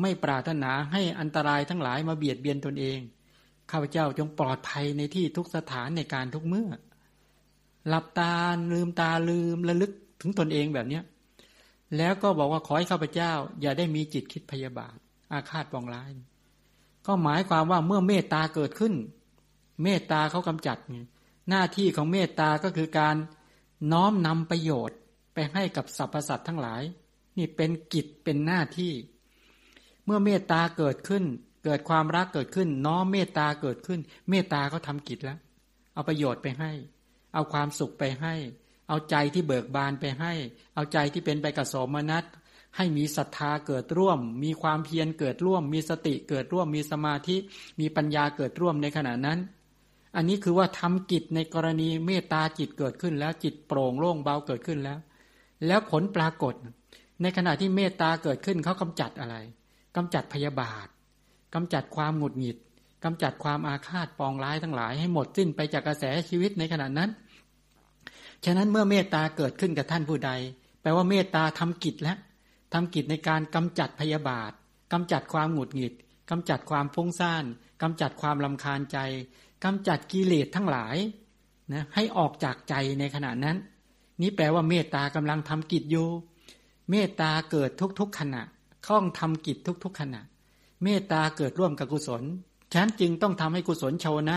[0.00, 3.00] ไม่ปรารถนาให้อันตรายทั้งหลายมาเบียดเบียนตนเอง
[3.70, 6.70] ข้าพเจ้าจงปลอดภัยในที่ทุกสถานในการทุกเมื่อ
[7.88, 8.34] หลับตา
[8.72, 11.04] ลืมตาลืมระลึกถึงตนเองแบบเนี้ย
[11.96, 14.96] แล้วก็บอกว่าขอให้ข้าพเจ้า อย่าได้มีจิตคิดพยาบาท
[15.32, 16.12] อาฆาตปองร้าย
[17.06, 18.94] ก็หมายความว่าเมื่อเมตตาเกิดขึ้น
[19.82, 20.78] เมตตาเขากำจัด
[21.48, 23.16] หน้าที่ของเมตตาก็คือการ
[23.92, 24.98] น้อมนำประโยชน์
[25.34, 26.82] ไปให้กับสรรพสัตว์ทั้งหลาย
[27.38, 28.92] นี่เป็นกิจเป็นหน้าที่
[30.04, 31.24] เมื่อเมตตาเกิดขึ้น
[31.64, 35.38] เกิดความรักเกิดขึ้น น้อมเมตตาเกิดขึ้น เมตตาเขาทากิจแล้ว
[35.94, 36.72] เอาประโยชน์ไปให้
[37.34, 38.34] เอาความสุขไปให้
[38.88, 40.32] เอาใจที่เบิกบานไปให้
[40.74, 42.24] เอาใจที่เป็นไปกับสมนัต
[42.76, 47.36] ให้มีศรัทธาเกิดร่วม มีความเพียรเกิดร่วม มีสติเกิดร่วม มีสมาธิ
[47.80, 49.38] มีปัญญาเกิดร่วมในขณะนั้น
[50.16, 54.98] อันนี้คือว่าทำกิจในกรณีเมตตาจิตเกิดขึ้นแล้วจิตโปร่งโล่งเบาเกิดขึ้นแล้ว
[55.66, 56.54] แล้วผลปรากฏ
[57.22, 59.36] ในขณะที่เมตตาเกิดขึ้นเขากำจัดอะไร
[59.96, 60.86] กำจัดพยาบาท
[61.54, 62.56] กำจัดความหงุดหงิด
[63.04, 67.10] กำจัดความอาฆาตปองร้ายทั้งหลาย ให้หมดสิ้นไปจากกระแสชีวิตในขณะนั้น
[68.44, 70.30] ฉะนั้นเมื่อเมตตาเกิดขึ้นกับท่านผู้ใด
[70.82, 72.16] แปลว่าเมตตาทำกิจแล้ว
[72.72, 74.52] ทำกิจในการกำจัดพยาบาท
[74.92, 75.94] กำจัดความหงุดหงิด
[76.30, 77.44] กำจัดความฟุ้งซ่าน
[77.82, 78.98] กำจัดความลำคาญใจ
[79.64, 80.96] กำจัดกิเลสทั้งหลาย
[81.72, 83.56] นะให้ออกจากใจในขณะนั้น
[84.20, 86.08] นี้แปลว่าเมตตากำลังทำกิจอยู่
[86.90, 88.42] เมตตาเกิดทุกๆขณะ
[88.86, 90.20] คล่องทำกิจทุก ๆ ขณะ
[90.84, 92.22] เมตตาเกิดร่วมกับกุศล
[92.72, 94.36] ฉะนั้นจึงต้องทำให้กุศลชาวนะ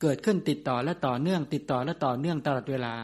[0.00, 2.94] เกิดขึ้นติดต่อและต่อเนื่อง ติดต่อและต่อเนื่องตลอดเวลา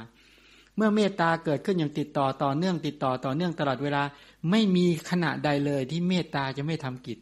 [0.81, 4.03] มื่อเมตตาเกิดขึ้นอย่างติดต่อต่อเนื่องติดต่อต่อเนื่องตลอดเวลา
[4.51, 7.19] ไม่มีขณะใดเลยที่เมตตาจะไม่ทำกิจ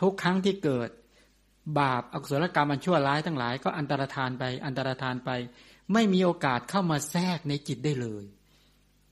[0.00, 0.88] ทุกครั้งที่เกิด
[1.78, 5.30] บาปอกุศลกรรมอันชั่วร้ายทั้งหลายก็อันตรธานไปอันตรธานไป
[5.92, 8.24] ไม่มีโอกาสเข้ามาแทรกในจิตได้เลย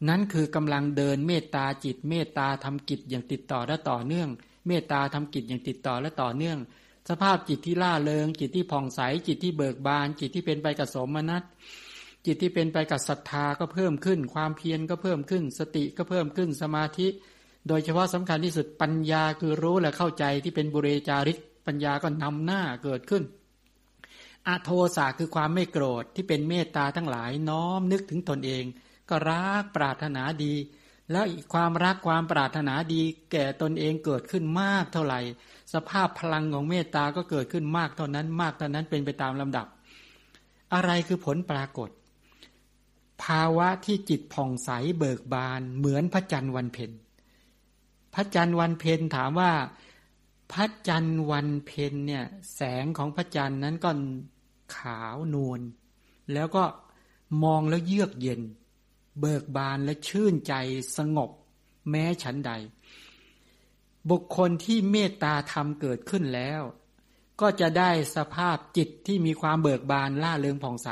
[0.08, 4.28] นั้นคือกำลังเดินเมตตาจิต เมตตาทำกิจอย่างติดต่อและต่อเนื่อง
[4.66, 6.58] เมตตาทำกิจอย่างติดต่อและต่อเนื่อง
[7.08, 11.42] สภาพจิตที่ล่าเริงจิตที่ผ่องใสจิตที่เบิกบานจิตที่เป็นไปกับสมนัต
[12.26, 17.08] จิตที่เป็นไปกับศรัทธาก็เพิ่มขึ้น ความเพียรก็เพิ่มขึ้น สติก็เพิ่มขึ้นสมาธิ
[17.68, 23.22] โดยเฉพาะสำคัญที่สุดปัญญาคือรู้และเข้าใจที่เป็นบุเรจาริกปัญญาก็นำหน้าเกิดขึ้น
[24.48, 28.64] อาโทสาคือความไม่โกรธที่เป็นเมตตาทั้งหลายน้อมนึกถึงตนเอง
[29.08, 30.54] ก็รักปรารถนาดี
[31.10, 35.20] แล้วอีกความรักความปรารถนาดี แก่ตนเองเกิดขึ้นมากเท่าไหร่
[35.74, 39.66] สภาพพลังของเมตตาก็เกิดขึ้นมากเท่านั้นมากเท่านั้นเป็นไปตามลำดับ
[40.74, 41.88] อะไรคือผลปรากฏ
[43.24, 46.90] ภาวะที่จิตผ่องใสเบิกบานเหมือนพระจันทร์วันเพ็ญ
[48.14, 49.52] พระจันทร์วันเพ็ญถามว่า
[50.52, 53.90] พระจันทร์วันเพ็ญเนี่ยแสงของพระจันทร์นั้นก็
[54.76, 55.60] ขาวนวล
[56.32, 56.64] แล้วก็
[57.42, 58.40] มองแล้วเยือกเย็น
[59.20, 60.54] เบิกบานและชื่นใจ
[60.96, 61.30] สงบ
[61.90, 62.52] แม้ฉันใด
[64.10, 66.62] บุคคลที่เมตตาธรรมเกิดขึ้นแล้ว
[67.40, 70.88] ก็จะได้สภาพจิตที่มีความเบิกบานล่าเริงผ่องใส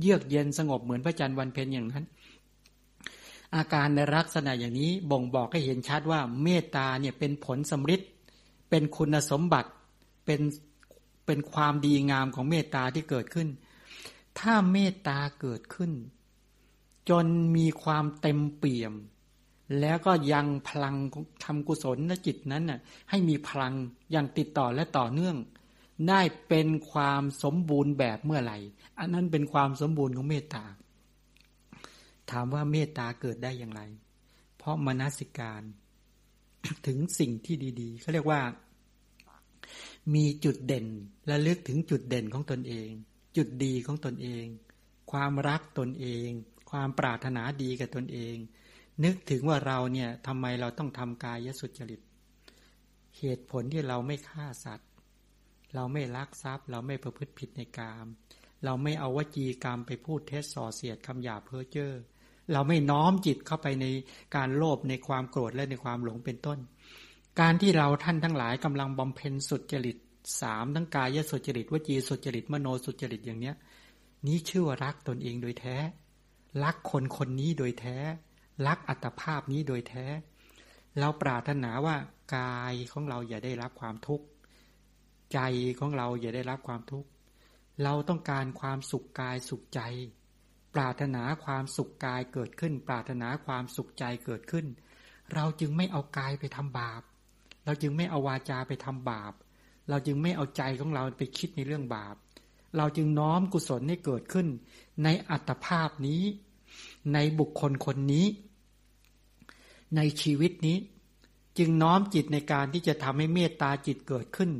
[0.00, 2.04] เยือกเย็นสงบเหมือนพระจันทร์วันเพ็ญอย่างนั้น
[3.56, 8.10] อาการในลักษณะอย่างนี้บ่งบอกให้เห็นชัดว่าเมตตาเนี่ยเป็นผลสมฤทธิ์
[8.70, 9.70] เป็นคุณสมบัติ
[10.24, 10.40] เป็น
[11.26, 13.48] เป็นความดีงามของเมตตาที่เกิดขึ้น
[14.38, 15.92] ถ้าเมตตาเกิดขึ้น
[17.10, 17.26] จน
[17.56, 18.92] มีความเต็มเปี่ยม
[19.80, 20.94] แล้วก็ยังพลัง
[21.44, 22.80] ทำกุศลและจิตนั้นน่ะ
[23.10, 23.74] ให้มีพลัง
[24.12, 25.36] อย่างติดต่อและต่อเนื่อง
[26.08, 28.58] ได้เป็นความสมบูรณ์แบบเมื่อไหร่
[28.98, 30.64] อันนั้นเป็นความสมบูรณ์ของเมตตา
[32.30, 33.82] ถามว่าเมตตาเกิดได้อย่างไร
[34.56, 35.62] เพราะมนสิการ
[36.86, 38.40] ถึงสิ่งที่ดีๆเขาเรียกว่า
[40.14, 40.86] มีจุดเด่น
[41.26, 42.88] และเลึกถึงจุดเด่นของตนเอง
[43.36, 44.44] จุดดีของตนเอง
[45.12, 46.28] ความรักตนเอง
[46.70, 48.36] ความปรารถนาดีกับตนเอง
[49.04, 52.00] นึกถึงว่าเราเนี่ยทำไมเราต้องทำกายสุจริต
[53.18, 54.88] เหตุผลที่เราไม่ฆ่าสัตว์
[55.74, 58.06] เราไม่ลักทรัพย์ เราไม่ประพฤติผิดในกาม
[58.64, 61.92] เราไม่เอาวจีกรรมไปพูดเท็จส่อเสียดคำหยาเพ้อเจ้อ
[62.52, 63.86] เราไม่น้อมจิตเข้าไปใน
[64.36, 66.58] การโลภในความโกรธและในความหลงเป็นต้น
[67.40, 69.96] การที่เราท่านทั้งหลายกำลังบำเพ็ญสุจริต
[70.40, 73.54] สามทั้งกายสุจริตวจีสุจริตมโนสุจริตอย่างเนี้ย
[74.26, 75.76] นี้ชื่อว่ารักตนเองโดยแท้
[76.64, 77.96] รักคนคนนี้โดยแท้
[78.66, 80.06] รักอัตภาพนี้โดยแท้
[80.98, 81.96] เราปรารถนาว่า
[82.36, 84.24] กายของเราอย่าได้รับความทุกข์
[85.34, 85.40] ใจ
[85.78, 87.08] ของเราอย่าได้รับความทุกข์
[87.82, 89.80] เราต้องการความสุขกายสุขใจ
[90.74, 94.66] ปรารถนาความสุขกายเกิดขึ้น ปรารถนาความสุขใจเกิดขึ้น
[95.34, 97.02] เราจึงไม่เอากายไปทำบาป
[97.64, 99.32] เราจึงไม่เอาวาจาไปทำบาป
[99.88, 102.16] เราจึงไม่เอาใจของเราไปคิดในเรื่องบาป
[102.76, 104.48] เราจึงน้อมกุศลให้เกิดขึ้น
[105.04, 106.22] ในอัตภาพนี้
[107.14, 108.26] ในบุคคลคนนี้
[109.96, 110.76] ในชีวิตนี้
[111.58, 114.50] จึงน้อมจิตในการที่จะทำให้เมตตาจิตเกิดขึ้น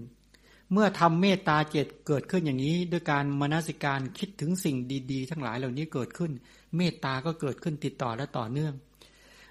[0.73, 4.77] เมื่อทำเมตตาเจตเกิดขึ้นอย่างนี้ ด้วยการมนสิการคิดถึงสิ่ง
[5.13, 6.33] ดีๆ ทั้งหลายเหล่านี้เกิดขึ้น
[6.77, 8.75] เมตตาก็เกิดขึ้นติดต่อและต่อเนื่อง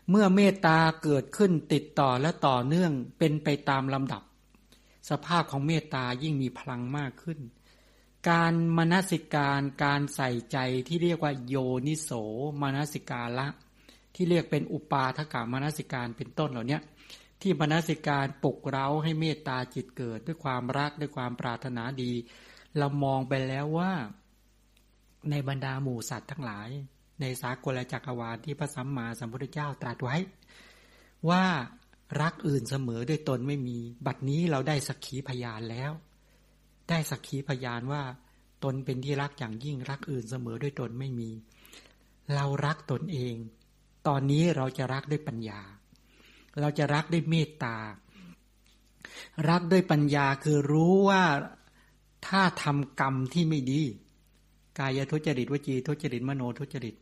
[0.10, 4.24] เมื่อเมตตาเกิดขึ้นติดต่อและต่อเนื่องเป็นไปตามลำดับ
[5.10, 7.40] สภาพของเมตตายิ่งมีพลังมากขึ้น
[8.30, 11.56] การมนสิการการใส่ใจที่เรียกว่าโย
[11.88, 12.10] นิโส
[12.62, 13.48] มนสิกาละ
[14.16, 16.80] ที่เรียกเป็นอุปาทกามนสิการเป็นต้นเหล่านี้
[17.44, 22.12] ที่บรรณสิการปลุกเร้าให้เมตตาจิตเกิด ด้วยความรักด้วยความปรารถนาดี
[22.78, 23.92] เรามองไปแล้วว่า
[25.30, 26.70] ในบรรดาหมู่สัตว์ทั้งหลาย
[27.22, 30.18] ในสากลจักรวาลที่พระสัมมาสัมพุทธเจ้าตรัสไว้
[31.30, 31.44] ว่า
[32.22, 35.92] รักอื่นเสมอด้วยตนไม่มี บัดนี้เราได้สักขีพยานแล้ว
[36.90, 38.04] ได้สักขีพยานว่า
[38.64, 41.30] ตนเป็นที่รักอย่างยิ่งรักอื่นเสมอด้วยตนไม่มี
[42.34, 43.36] เรารักตนเอง
[44.08, 45.62] ตอนนี้เราจะรักด้วยปัญญา
[46.62, 47.78] เราจะรักด้วยเมตตา
[49.50, 51.24] รักด้วยปัญญาคือรู้ว่า
[52.28, 53.82] ถ้าทำกรรมที่ไม่ดี
[54.80, 56.96] กายทุจริตวจีทุจริตมโนทุจริต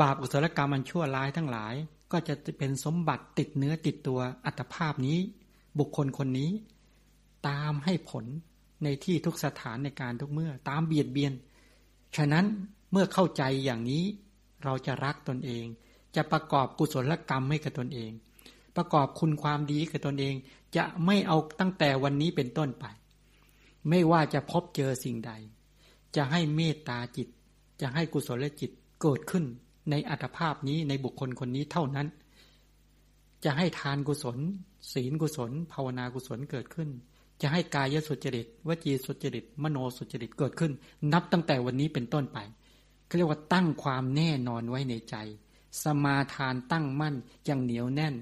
[0.00, 1.74] บาปอุศลกรรมมันชั่วร้ายทั้งหลาย
[2.12, 5.18] ก็จะเป็นสมบัติติดเนื้อติดตัวอัตภาพนี้
[5.78, 6.50] บุคคลคนนี้
[7.48, 8.24] ตามให้ผล
[8.84, 11.32] ในที่ทุกสถานในการทุกเมื่อ ตามเบียดเบียน
[12.16, 12.44] ฉะนั้น
[12.92, 14.04] เมื่อเข้าใจอย่างนี้
[14.64, 15.64] เราจะรักตนเอง
[16.16, 18.10] จะประกอบกุศลกรรมให้กับตนเอง
[18.78, 20.34] ประกอบคุณความดีกับตนเอง
[20.76, 22.84] จะไม่เอาตั้งแต่วันนี้เป็นต้นไป
[23.88, 25.32] ไม่ว่าจะพบเจอสิ่งใด
[26.16, 27.28] จะให้เมตตาจิต
[27.80, 28.70] จะให้กุศลจิต
[29.02, 29.44] เกิดขึ้น
[29.90, 32.08] ในอัตภาพนี้ในบุคคลคนนี้เท่านั้น
[33.44, 34.38] จะให้ทานกุศล
[34.92, 36.88] ศีลกุศล ภาวนากุศลเกิดขึ้น
[37.40, 40.72] จะให้กายสุจริตวจีสุจริต มโนสุจริตเกิดขึ้น
[41.12, 42.38] นับตั้งแต่วันนี้เป็นต้นไป
[43.06, 45.16] เขาเรียกว่าตั้งความแน่นอนไว้ในใจ
[45.82, 47.14] สมาทานตั้งมั่น
[47.46, 48.14] อย่างเหนียวแน่น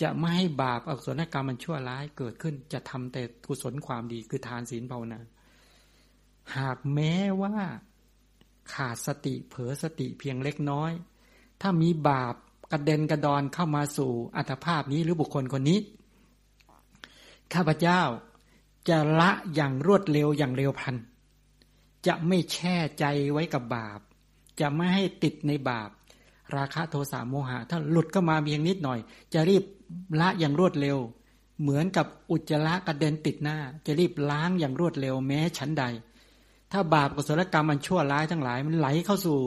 [0.00, 5.20] จะไม่ให้บาปอกุศลกรรมมันชั่วร้ายเกิดขึ้น จะทำแต่กุศลความดีคือทานศีลภาวนา
[6.56, 7.54] หากแม้ว่า
[8.72, 10.92] ขาดสติเผลอสติเพียงเล็กน้อย
[11.60, 12.34] ถ้ามีบาป
[12.72, 15.78] กระเด็นกระดอนเข้ามาสู่อัตภาพนี้หรือบุคคลคนนี้
[17.54, 18.02] ข้าพเจ้า
[18.88, 20.94] จะละอย่างรวดเร็วอย่างเร็วพัน
[22.06, 24.00] จะไม่แช่ใจไว้กับบาป
[24.60, 25.90] จะไม่ให้ติดในบาป
[26.56, 28.98] ราคะโทสะโมหะ ถ้าหลุดก็มาเพียงนิดหน่อย
[29.34, 29.64] จะรีบ
[30.20, 30.98] ละอย่างรวดเร็ว
[31.60, 35.84] เหมือนกับอุจจาระกระเด็นติดหน้า จะรีบล้างอย่างรวดเร็วแม้ชั้นใด
[36.72, 39.38] ถ้าบาปกุศลกรรมมันชั่วร้ายทั้งหลายมันไหลเข้าสู่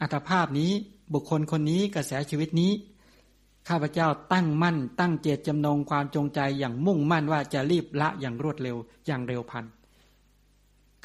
[0.00, 0.70] อัตภาพนี้
[1.14, 2.72] บุคคลคนนี้กระแสชีวิตนี้
[3.68, 8.76] ข้าพเจ้าตั้งมั่น ตั้งเจตจำนงความจงใจอย่างมุ่งมั่นว่าจะรีบละอย่างรวดเร็ว
[9.06, 9.64] อย่างเร็วพัน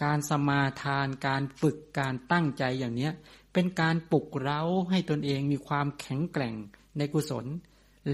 [0.03, 3.11] การสมาทานการฝึกการตั้งใจอย่างเนี้ย
[3.53, 6.55] เป็นการปลุกเร้าให้ตนเองมีความแข็งแกร่ง
[6.97, 7.45] ในกุศล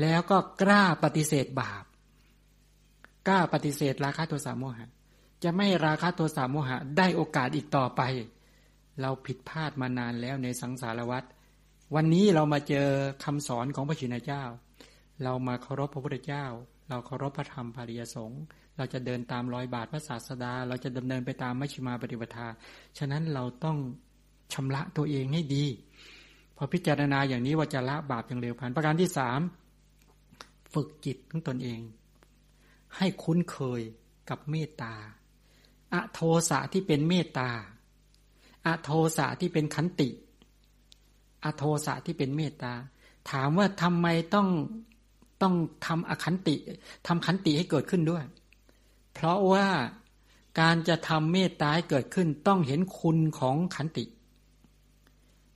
[0.01, 1.83] แล้วก็กล้าปฏิเสธบาป
[3.27, 4.87] กล้าปฏิเสธราคะโทสะโมหะ
[5.43, 8.01] จะไม่ราคะโทสะโมหะได้โอกาสอีกต่อไป
[9.01, 11.23] เราผิดพลาดมานานแล้วในสังสารวัฏ
[11.95, 12.87] วันนี้เรามาเจอ
[13.23, 14.43] คำสอนของพระชินเจ้า
[15.23, 16.45] เรามาเคารพพระพุทธเจ้า
[16.89, 18.41] เราเคารพพระธรรมปาริยสงฆ์
[18.77, 22.47] เราจะเดินตามรอยบาทพระศาสดา เราจะดำเนินไปตามมัชฌิมาปฏิปทา
[22.97, 23.77] ฉะนั้นเราต้อง
[24.53, 25.65] ชำระตัวเองให้ดี
[26.55, 29.39] พอพิจารณาอย่างนี้ว่าจะละบาปอย่างเร็วพันประการที่สาม
[30.73, 31.79] ฝึกจิตของตนเอง
[32.97, 33.81] ให้คุ้นเคย
[34.29, 34.93] กับเมตตา
[35.93, 37.49] อโทสะที่เป็นเมตตา
[38.67, 40.09] อโทสะที่เป็นขันติ
[41.43, 42.73] อโทสะที่เป็นเมตตา
[43.31, 44.47] ถามว่าทำไมต้อง
[45.41, 46.55] ต้องทำอขันติ
[47.07, 48.25] ทำขันติให้เกิดขึ้นด้วย
[49.13, 49.67] เพราะว่า
[50.59, 54.05] การจะทำเมตตาให้เกิดขึ้นต้องเห็นคุณของขันติ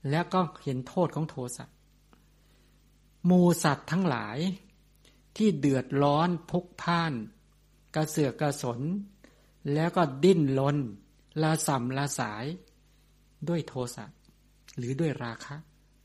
[0.10, 1.66] แล้วก็เห็นโทษของโทสะ
[3.30, 4.38] มูสัตว์ทั้งหลาย
[5.38, 7.14] ที่เดือดร้อนพุกพ่าน
[7.96, 8.80] กระเสือกกระสน
[9.74, 10.78] แล้วก็ดิ้นรน
[11.42, 12.46] ละสัมละสาย
[13.48, 14.06] ด้วยโทสะ
[14.78, 15.56] หรือด้วยราคะ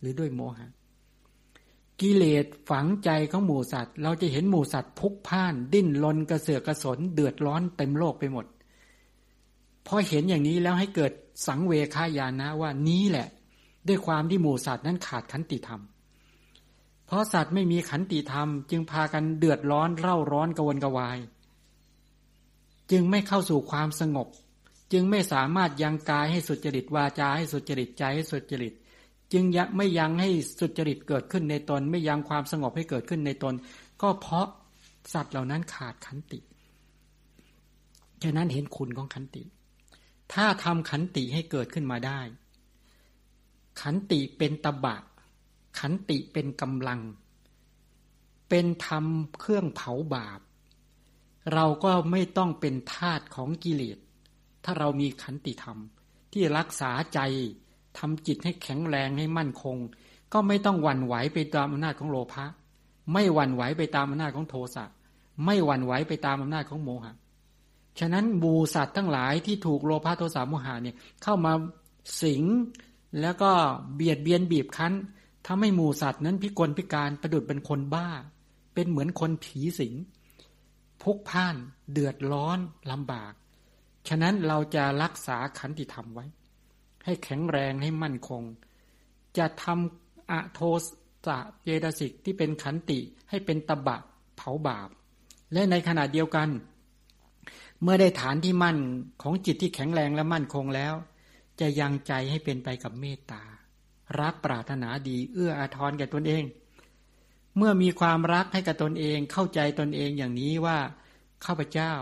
[0.01, 0.69] หรือด้วยโมหะ
[2.01, 8.47] กิเลสฝังใจของหมูสัตว์ เราจะเห็นหมูสัตว์พุกพ่าน ดิ้นรนกระเสือกกระสน เดือดร้อนเต็มโลกไปหมด
[9.87, 11.13] พอเห็นอย่างนี้แล้วให้เกิด
[11.47, 13.29] สังเวคายานะว่านี้แหละ
[13.89, 15.83] ด้วยความที่หมู่สัตว์นั้นขาดขันติธรรม
[17.07, 21.19] เพราะสัตว์ไม่มีขันติธรรม จึงพากันเดือดร้อนเร่าร้อนกวนกวาย
[22.91, 24.29] จึงไม่เข้าสู่ความสงบ
[24.93, 28.75] จึงไม่สามารถยังกายให้สุจริตวาจาให้สุจริตใจให้สุจริต
[29.33, 33.55] จึงยังไม่ยังให้สุจริตเกิดขึ้นในตน ไม่ยังความสงบให้เกิดขึ้นในตน
[34.03, 34.47] ก็เพราะ
[35.13, 36.41] สัตว์เหล่านั้นขาดขันติ
[38.23, 39.43] ฉะนั้นเห็นคุณของขันติ
[40.33, 42.21] ถ้าทำขันติให้เกิดขึ้นมาได้
[43.81, 44.97] ขันติเป็นตบะ
[45.79, 47.01] ขันติเป็นกำลัง
[48.49, 49.05] เป็นธรรม
[49.41, 50.41] เครื่องเผาบาป
[51.55, 53.99] เราก็ไม่ต้องเป็นทาตของกิเลส
[54.65, 55.79] ถ้าเรามีขันติธรรม
[56.33, 57.21] ที่รักษาใจ
[57.99, 59.77] ทำจิตให้แข็งแรงให้มั่นคง
[60.33, 62.45] ก็ไม่ต้องหวั่นไหวไปตามอำนาจของโลภะ
[63.13, 64.85] ไม่หวั่นไหวไปตามอำนาจของโทสะ
[65.45, 67.13] ไม่หวั่นไหวไปตามอำนาจของโมหะ
[68.01, 71.53] ฉะนั้นบูสัตว์ทั้งหลายที่ถูกโลภะโทสะโมหะเนี่ยเข้ามา
[72.23, 72.43] สิง
[73.21, 73.51] แล้วก็
[73.95, 74.93] เบียดเบียนบีบคั้น
[75.47, 78.09] ทำให้หมูสัตว์นั้นพิกลพิการประดุดเป็นคนบ้า
[78.75, 79.95] เป็นเหมือนคนผีสิง
[81.03, 81.57] พุกพ่าน
[81.93, 82.59] เดือดร้อน
[82.91, 83.33] ลำบาก
[84.09, 86.27] ฉะนั้นเราจะรักษาขันติธรรมไว้
[87.05, 88.43] ให้แข็งแรงให้มั่นคง
[89.39, 90.61] จะทำอะโท
[91.27, 92.99] สะเจตสิกที่เป็นขันติ
[93.31, 93.99] ให้เป็นตบะ
[94.37, 94.89] เผาบาป
[95.53, 96.49] และในขณะเดียวกัน
[97.83, 98.79] เมื่อได้ฐานที่มั่น
[99.23, 100.95] ของจิตที่แข็งแรงและมั่นคงแล้ว
[101.61, 103.43] จะยังใจให้เป็นไปกับเมตตา
[104.21, 106.45] รักปรารถนาดี เอื้ออาทรแก่ตนเอง
[107.57, 110.79] เมื่อมีความรักให้กับตนเองเข้าใจตนเองอย่างนี้ว่า
[111.45, 111.93] ข้าพเจ้า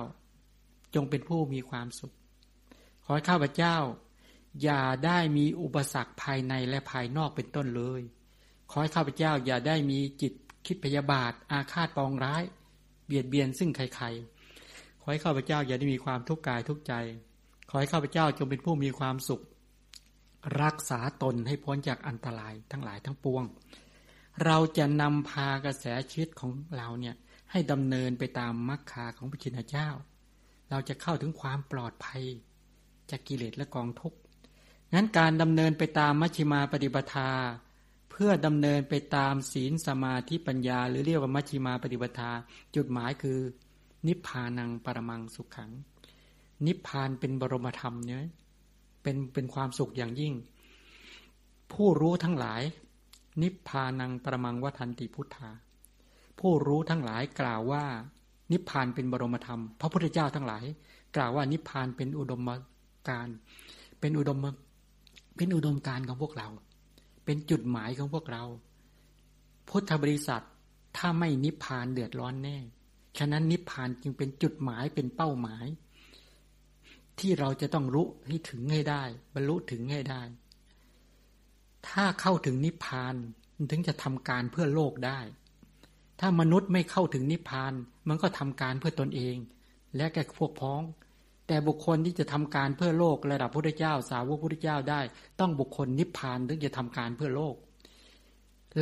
[0.94, 2.14] จงเป็นผู้มีความสุข
[3.04, 3.76] ขอให้ข้าพเจ้า
[4.62, 8.02] อย่าได้มีอุปสรรคภายในและภายนอกเป็นต้นเลย
[8.70, 10.32] ขอให้ข้าพเจ้าอย่าได้มีจิต
[10.66, 12.42] คิดพยาบาท อาฆาตปองร้าย
[13.06, 16.94] เบียดเบียนซึ่งใครๆขอให้ข้าพเจ้าอย่าได้มีความทุกข์กายทุกใจ
[17.68, 19.42] ขอให้ข้าพเจ้าจงเป็นผู้มีความสุข
[20.62, 23.44] รักษาตนให้พ้นจากอันตรายทั้งหลายทั้งปวง
[24.44, 27.14] เราจะนำพากระแสชีวิตของเราเนี่ย
[27.50, 29.88] ให้ดำเนินไปตามมรรคาของพระชินเจ้า
[30.70, 32.22] เราจะเข้าถึงความปลอดภัย
[33.10, 34.18] จากกิเลสและกองทุกข์
[34.94, 37.30] นั้นการดำเนินไปตามมัชฌิมาปฏิปทา
[38.10, 42.30] เพื่อดำเนินไปตามศีลสมาธิปัญญา หรือเรียกว่ามัชฌิมาปฏิปทา
[42.74, 43.38] จุดหมายคือ
[44.06, 45.70] นิพพานังปรมังสุขขัง
[46.66, 48.24] นิพพานเป็นบรมธรรมเนี่ย
[49.02, 50.34] เป็นเป็นความสุขอย่างยิ่ง
[51.72, 52.62] ผู้รู้ทั้งหลาย
[53.42, 55.50] นิพพานังประมังวัฏันติพุทธา
[56.38, 57.84] ผู้รู้ทั้งหลายกล่าวว่า
[58.52, 60.64] นิพพานเป็นบรมธรรม พระพุทธเจ้าทั้งหลาย
[61.16, 62.48] กล่าวว่านิพพานเป็นอุดม
[63.08, 63.28] การ
[64.00, 64.44] เป็นอุดม
[65.36, 66.48] เป็นอุดมการของพวกเรา
[67.24, 68.44] เป็นจุดหมายของพวกเรา
[69.68, 70.44] พุทธบริษัท
[70.96, 72.58] ถ้าไม่นิพพานเดือดร้อนแน่
[73.18, 75.66] ฉะนั้นนิพพานจึงเป็นจุดหมายเป็นเป้าหมาย
[77.20, 79.02] ที่เราจะต้องรู้ให้ถึงให้ได้
[79.34, 80.22] บรรลุถึงให้ได้
[81.88, 83.14] ถ้าเข้าถึงนิพพาน
[83.70, 85.20] ถึงจะทำการเพื่อโลกได้
[86.20, 87.72] ถ้ามนุษย์ไม่เข้าถึงนิพพาน
[88.08, 89.36] มันก็ทำการเพื่อตนเอง
[89.96, 90.82] และแก่พวกพ้อง
[91.46, 95.00] แต่บุคคลที่จะทำการเพื่อโลกระดับพระเจ้า สาวกพระเจ้าได้
[95.40, 97.54] ต้องบุคคลนิพพานถึงจะทำการเพื่อโลก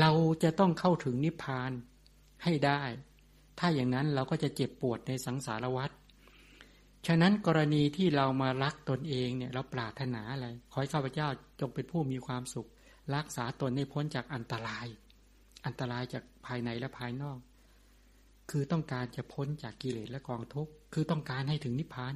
[0.01, 0.11] เรา
[0.42, 1.70] จะต้องเข้าถึงนิพพาน
[2.44, 2.83] ให้ได้
[3.59, 5.90] ถ้าอย่างนั้นเราก็จะเจ็บปวดในสังสารวัฏ
[7.07, 11.29] ฉะนั้นกรณีที่เรามารักตนเองเนี่ยเราปรารถนาอะไร ขอให้ข้าพเจ้า
[11.61, 12.69] จงเป็นผู้มีความสุข
[13.14, 14.87] รักษาตนให้พ้นจากอันตราย
[15.67, 17.38] อันตรายจากภายในและภายนอก
[18.51, 22.14] คือต้องการจะพ้นจากกิเลสและกองทุกข์คือต้องการให้ถึงนิพพาน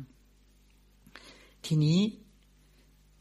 [1.66, 2.00] ทีนี้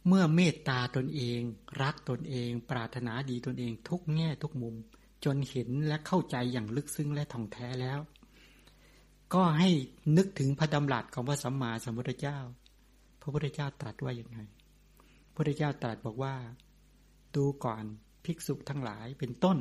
[0.07, 1.39] เมื่อเมตตาตนเอง
[1.81, 4.75] รักตนเอง ปรารถนาดีตนเองทุกแง่ทุกมุม
[5.25, 7.99] จนเห็นและเข้าใจอย่างลึกซึ้งและท่องแท้แล้ว
[9.33, 9.69] ก็ให้
[10.17, 12.39] นึกถึงพระดำรัสของพระสัมมาสัมพุทธเจ้า
[13.21, 16.35] พระพุทธเจ้าตรัสว่าอย่างไงพระพุทธเจ้าตรัสบอกว่า
[17.35, 17.83] ดูก่อน
[18.25, 19.57] ภิกษุทั้งหลายเป็นต้น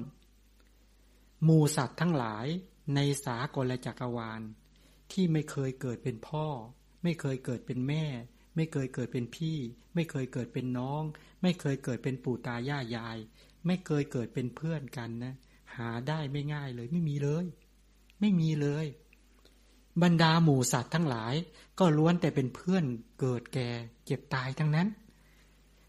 [1.44, 2.46] หมูสัตว์ทั้งหลาย
[2.94, 4.40] ในสากลจักรวาล
[5.12, 6.46] ที่ไม่เคยเกิดเป็นพ่อ
[7.02, 8.04] ไม่เคยเกิดเป็นแม่
[8.56, 9.58] ไม่เคยเกิดเป็นพี่
[9.94, 11.02] ไม่เคยเกิดเป็นน้อง
[11.42, 13.18] ไม่เคยเกิดเป็นปู่ตายายาย
[13.66, 15.34] ไม่เคยเกิดเป็นเพื่อนกันนะ
[15.76, 17.46] หาได้ไม่ง่ายเลย ไม่มีเลย
[18.20, 18.86] ไม่มีเลย
[20.02, 21.34] บรรดาหมู่สัตว์ทั้งหลาย
[21.78, 22.84] ก็ล้วนแต่เป็นเพื่อน
[23.20, 23.68] เกิดแก่
[24.04, 24.88] เจ็บตายทั้งนั้น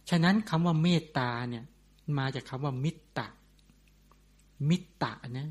[0.10, 1.64] ฉะนั้นคำว่าเมตตาเนี่ย
[2.18, 3.28] มาจากคำว่ามิตตะ
[4.70, 5.50] มิตตะนะ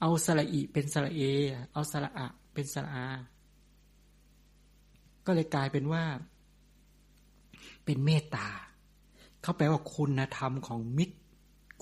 [0.00, 1.20] เอาสระอีเป็นสระเอ
[1.72, 3.06] เอาสระอะเป็นสระอา
[5.26, 6.04] ก็เลยกลายเป็นว่า
[7.84, 8.46] เป็นเมตตา
[9.42, 11.16] เขาแปลว่าคุณธรรมของมิตร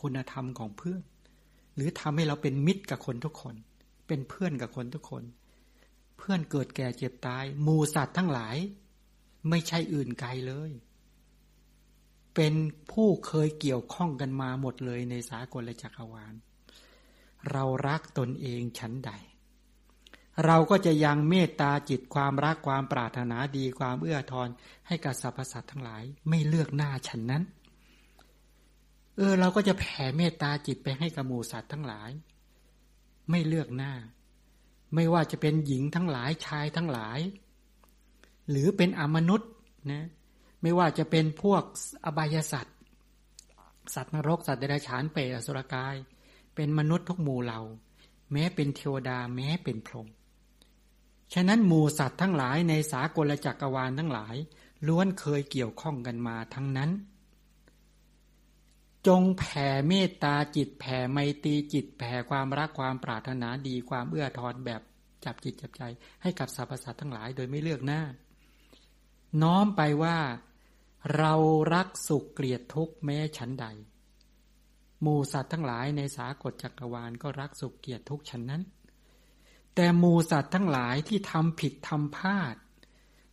[0.00, 1.02] คุณธรรมของเพื่อน
[1.74, 3.54] หรือทำให้เราเป็นมิตรกับคนทุกคน
[4.06, 5.22] เป็นเพื่อนกับคนทุกคน
[6.18, 8.56] เพื่อนเกิดแก่เจ็บตายมูสัตว์ทั้งหลาย
[9.48, 10.70] ไม่ใช่อื่นไกลเลย
[12.34, 12.54] เป็น
[12.92, 16.34] ผู้เคยเกี่ยวข้องกันมาหมดเลยในสากลจักรวาล
[17.50, 19.12] เรารักตนเองชั้นใด
[20.44, 24.48] เราก็จะยังเมตตาจิตความรักความปรารถนาดีความเอื้อทอน
[24.86, 27.42] ให้กับสรรพสัตว์ทั้งหลาย ไม่เลือกหน้าฉันนั้น
[29.16, 32.10] เออ เราก็จะแผ่เมตตาจิตไปให้กับหมูสัตว์ทั้งหลาย
[33.30, 33.92] ไม่เลือกหน้า
[34.94, 37.20] ไม่ว่าจะเป็นหญิงทั้งหลายชายทั้งหลาย
[38.50, 39.50] หรือเป็นอมนุษย์
[39.90, 40.06] นะ
[40.62, 41.62] ไม่ว่าจะเป็นพวก
[42.04, 42.76] อบายสัตว์
[43.94, 45.96] สัตว์นรกสัตว์เดรัจฉานเปรตอสุรกาย
[46.54, 47.60] เป็นมนุษย์ทุกหมู่เหล่า
[48.32, 50.08] แม้เป็นเทวดาแม้เป็นพรหม
[51.34, 54.36] ฉะนั้นหมู่สัตว์ทั้งหลายในสากลจักรวาลทั้งหลาย
[54.86, 56.90] ล้วนเคยเกี่ยวข้องกันมาทั้งนั้น
[59.06, 64.82] จงแผ่เมตตาจิตแผ่ไมตรีจิตแผ่ความรักความปรารถนาดีความเอื้อทอนแบบ
[65.24, 65.82] จับจิตจับใจ
[66.22, 68.02] ให้กับสรรพสัตว์ทั้งหลายโดยไม่เลือกหน้า
[69.42, 70.18] น้อมไปว่า
[71.16, 71.34] เรา
[71.74, 73.66] รักสุขเกลียดทุกข์แม้ฉันใด
[75.02, 78.62] หมู่สัตว์ทั้งหลายในสากลจักรวาลก็รักสุขเกลียดทุกข์ฉันนั้น
[79.74, 82.56] แต่มูสัตว์ทั้งหลายที่ทำผิดทำพลาด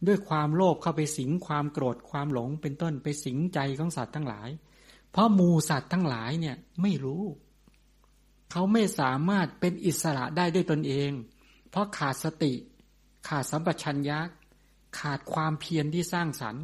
[0.08, 4.50] ด้วยความโลภเข้าไปสิงความโกรธความหลงเป็นต้นไปสิงใจของสัตว์ทั้งหลาย
[5.16, 7.24] เพราะมูสัตว์ทั้งหลายเนี่ยไม่รู้
[8.52, 11.12] เขาไม่สามารถเป็นอิสระได้ด้วยตนเอง
[11.70, 12.54] เพราะขาดสติ
[13.28, 14.20] ขาดสัมปชัญญะ
[15.00, 16.64] ขาดความเพียรที่สร้างสรรค์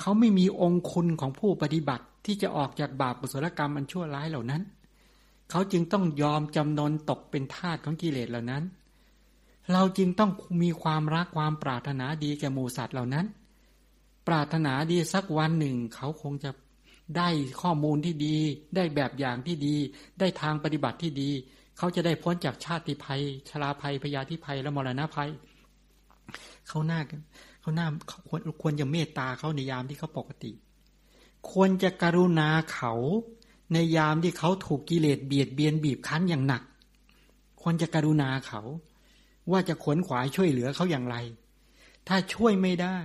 [0.00, 4.62] เขาไม่มีองคุณของผู้ปฏิบัติที่จะออกจากบาปกุศลกรรมอันชั่วร้ายเหล่านั้น
[5.50, 8.62] เขาจึงต้องยอมจำนนตกเป็นทาสของกิเลสเหล่านั้น
[9.72, 10.30] เราจึงต้อง
[10.62, 13.26] มีความรักความปรารถนาดีแก่หมูสัตว์เหล่านั้น
[14.26, 16.50] ปรารถนาดีสักวันหนึ่ง เขาคงจะ
[17.16, 17.28] ได้
[17.62, 18.36] ข้อมูลที่ดี
[18.76, 19.76] ได้แบบอย่างที่ดี
[20.20, 21.30] ได้ทางปฏิบัติที่ดี
[21.78, 25.30] เขาจะได้พ้นจากชาติภัย ชราภัยพยาธิภัยและมรณะภัย
[26.68, 27.00] เขาหน้า
[27.60, 27.86] เขาหน้า
[28.28, 30.52] ควรควรจะเมตตาเขาในยามที่เขาปกติ
[31.50, 32.92] ควรจะกรุณาเขา
[33.72, 36.62] ในยามที่เขาถูกกิเลสเบียดเบียนบีบคั้นอย่างหนัก
[37.62, 38.62] ควรจะกรุณาเขา
[39.50, 41.16] ว่าจะขวนขวายช่วยเหลือเขาอย่างไร
[42.08, 42.96] ถ้าช่วยไม่ได้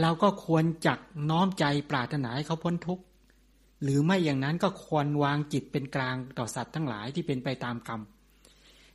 [0.00, 0.98] เราก็ควรจัก
[1.30, 3.04] น้อมใจปรารถนาให้เขาพ้นทุกข์
[3.82, 8.00] หรือไม่อย่างนั้นก็ควรวางจิตเป็นกลางต่อสัตว์ทั้งหลายที่เป็นไปตามกรรม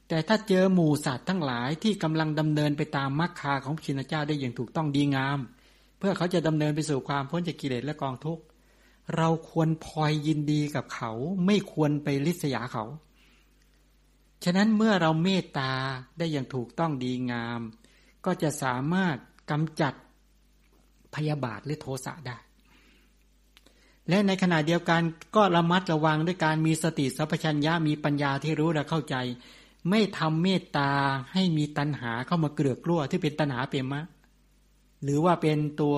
[0.08, 5.40] แต่ถ้าเจอหมู่สัตว์ทั้งหลายที่กำลังดำเนินไปตามมรรคาของชินเจ้าได้อย่างถูกต้องดีงาม
[5.98, 8.44] เพื่อเขาจะดำเนินไปสู่ความพ้นจากกิเลสและกองทุกข์
[9.18, 11.12] เราควรพลอยยินดีกับเขา
[11.46, 12.86] ไม่ควรไปริษยาเขา
[14.44, 15.72] ฉะนั้นเมื่อเราเมตตา
[16.18, 17.62] ได้อย่างถูกต้องดีงาม
[18.26, 19.18] ก็จะสามารถ
[19.52, 19.94] กำจัด
[21.16, 22.38] พยาบาทหรือโทสะได้
[24.10, 25.02] และในขณะเดียวกัน
[25.36, 29.16] ก็ระมัดระวังด้วยการมีสติสัพพัญญามีปัญญาที่รู้และเข้าใจ
[29.90, 30.92] ไม่ทำเมตตา
[31.34, 34.02] ให้มีตัณหาเข้ามาเกลือกกลัวที่เป็นตัณหาเปรมะ
[35.04, 35.98] หรือว่าเป็นตัว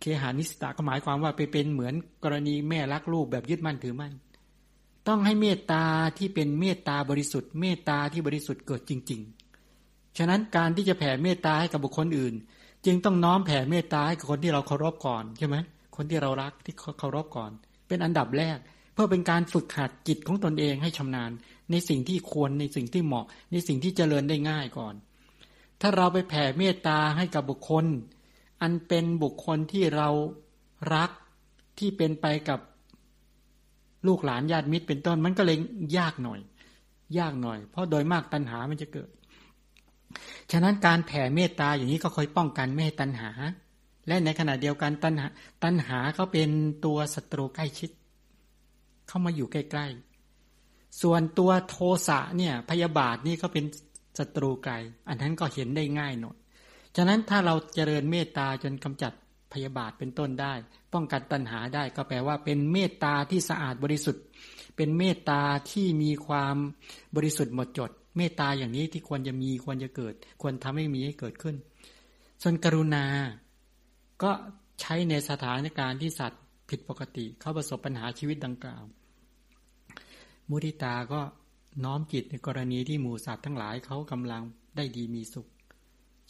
[0.00, 4.12] เคหานิสตาก็หมายความว่าไปเป็นเหมือนกรณีแม่รักลูกแบบยึดมั่นถือมั่น
[5.08, 5.84] ต้องให้เมตตา
[6.18, 9.20] ที่เป็นเมตตาบริสุทธิ์ เมตตาที่บริสุทธิ์เกิดจริง
[9.68, 12.34] ๆ ฉะนั้นการที่จะแผ่เมตตาให้กับบุคคลอื่น
[12.86, 15.56] จึงต้องน้อมแผ่เมตตาให้กับคนที่เราเคารพก่อนใช่ไหม
[15.96, 17.50] คนที่เรารักที่เคารพก่อน
[17.88, 18.58] เป็นอันดับแรก
[18.94, 21.30] เพื่อเป็นการฝึกหัดจิตของตนเองให้ชำนาญ
[21.70, 24.94] ในสิ่งที่ควรในสิ่งที่เหมาะ ในสิ่งที่เจริญได้ง่ายก่อน
[25.80, 27.84] ถ้าเราไปแผ่เมตตาให้กับบุคคล
[28.62, 30.08] อันเป็นบุคคลที่เรา
[30.94, 31.10] รัก
[31.78, 32.60] ที่เป็นไปกับ
[34.06, 35.56] ลูกหลานญาติมิตรเป็นต้นมันก็เลย
[35.98, 36.40] ยากหน่อย
[37.18, 39.08] ยากหน่อย เพราะโดยมากตัณหามันจะเกิด
[40.52, 43.30] ฉะนั้นการแผ่เมตตาอย่างนี้ก็คอยป้องกันไม่ให้ตัณหา
[44.08, 45.26] และในขณะเดียวกันตัณหา
[45.64, 46.50] ตัณหาเขาเป็น
[46.84, 47.90] ตัวศัตรูใกล้ชิด
[49.08, 51.76] เข้ามาอยู่ใกล้ๆ ส่วนตัวโท
[52.08, 53.64] สะเนี่ยพยาบาทนี่เขาเป็น
[54.18, 54.74] ศัตรูไกล
[55.08, 56.36] อันนั้นก็เห็นได้ง่ายหน่อย
[56.96, 59.12] ฉะนั้นถ้าเราเจริญเมตตาจนกำจัด
[59.52, 60.54] พยาบาทเป็นต้นได้
[60.94, 64.24] ป้องกันตัณหาได้ก็แปลว่าเป็นเมตตาที่สะอาดบริสุทธิ์
[64.76, 66.56] เป็นเมตตาที่มีความ
[67.16, 71.56] บริสุทธิ์หมดจด เมตตาอย่างนี้ที่ควรจะมีควรจะเกิด ควรทำให้มีให้เกิดขึ้น
[72.42, 73.04] ส่วนกรุณา
[74.22, 74.30] ก็
[74.80, 78.84] ใช้ในสถานการณ์ที่สัตว์ผิดปกติ เข้าประสบปัญหาชีวิตดังกล่าว
[80.48, 81.20] มุทิตาก็
[81.84, 84.42] น้อมจิตในกรณีที่หมูสัตว์ทั้งหลายเขากำลัง
[84.76, 85.46] ได้ดีมีสุข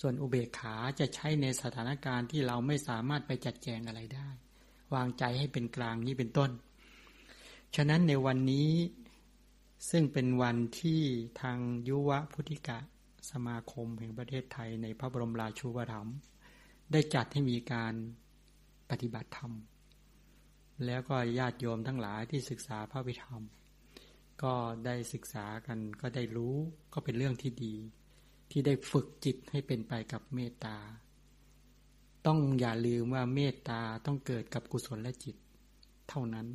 [0.00, 4.28] ส่วนอุเบกขาจะใช้ในสถานการณ์ที่เราไม่สามารถไปจัดแจงอะไรได้
[4.94, 6.50] วางใจให้เป็นกลางนี้เป็นต้น
[7.76, 8.70] ฉะนั้นในวันนี้
[9.90, 11.02] ซึ่งเป็นวันที่
[11.40, 11.58] ทาง
[11.88, 12.78] ยุวพุทธิกะ
[13.30, 16.16] สมาคมแห่งประเทศไทยในพระบรมราชูปถัมภ์
[16.92, 17.94] ได้จัดให้มีการ
[18.90, 19.52] ปฏิบัติธรรม
[20.84, 23.42] แล้วก็ญาติโยมทั้งหลายที่ศึกษาพระวิธรรม
[24.42, 24.54] ก็
[24.86, 26.56] ได้ศึกษากันก็ได้รู้
[26.92, 27.74] ก็เป็นเรื่องที่ดี
[28.50, 30.76] ที่ได้ฝึกจิตให้เป็นไปกับเมตตา
[32.26, 35.36] ต้องอย่าลืมว่าเมตตาต้องเกิดกับกุศลและจิต
[36.08, 36.46] เท่านั้น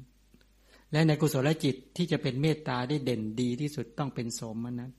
[0.92, 4.92] และในกุศลและจิตที่จะเป็นเมตตาได้เด่นดีที่สุดต้องเป็นสมนั้น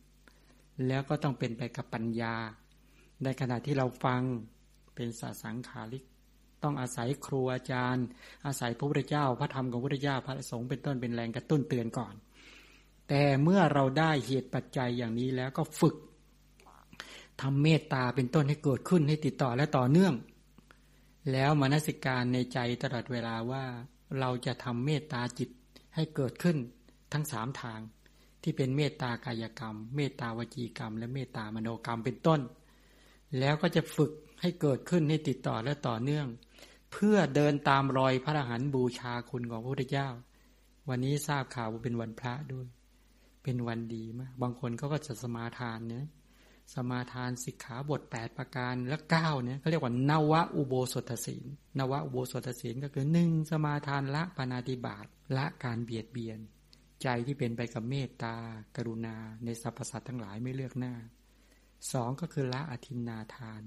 [0.89, 2.35] แล้วก็ต้องเป็นไปกับปัญญา
[3.25, 4.23] ในขณะที่เราฟัง
[4.95, 6.05] เป็นสาสังขาริก
[6.63, 8.07] ต้องอาศัยครูอาจารย์
[8.47, 12.15] อาศัยพระพุทธเจ้า พระธรรมของพระพุทธเจ้าพระสงฆ์เป็นต้นเป็นแรงกระตุ้นเตือนก่อน
[13.09, 15.97] แต่เมื่อเราได้เหตุปัจจัยอย่างนี้แล้วก็ฝึก
[17.41, 20.15] ทำเมตตาเป็นต้นให้เกิดขึ้นให้ติดต่อและต่อเนื่อง
[21.33, 23.65] แล้วมนสิการในใจตลอดเวลาว่า
[24.21, 25.51] เราจะทำเมตตาจิต
[25.95, 26.57] ให้เกิดขึ้น
[27.13, 27.81] ทั้งสามทาง
[28.43, 32.41] ที่เป็นเมตตากายกรรม เมตตาวจีกรรม และเมตตามโนกรรมเป็นต้น
[33.39, 36.27] แล้วก็จะฝึกให้เกิดขึ้นให้ติดต่อและต่อเนื่อง
[36.93, 40.09] เพื่อเดินตามรอยพระอรหันต์บูชาคุณของพระพุทธเจ้า
[40.89, 42.67] วันนี้ทราบข่าวว่าเป็นวันพระด้วย
[43.43, 46.07] เป็นวันดีมาก บางคนเขาก็จะสมาทานเนี่ย
[46.75, 51.45] สมาทานสิกขาบทแปดประการและเก้าเนี่ยเขาเรียกว่านวะอุโบสถศีล
[51.79, 55.07] นวะอุโบสถศีลก็คือหนึ่งสมาทานละปานาติบาต
[55.37, 56.39] ละการเบียดเบียน
[57.03, 58.37] ใจที่เป็นไปกับเมตตา
[58.77, 60.95] กรุณา ในสรรพสัตว์ทั้งหลายไม่เลือกหน้า
[61.93, 63.63] สองก็คือละอธินนาทาน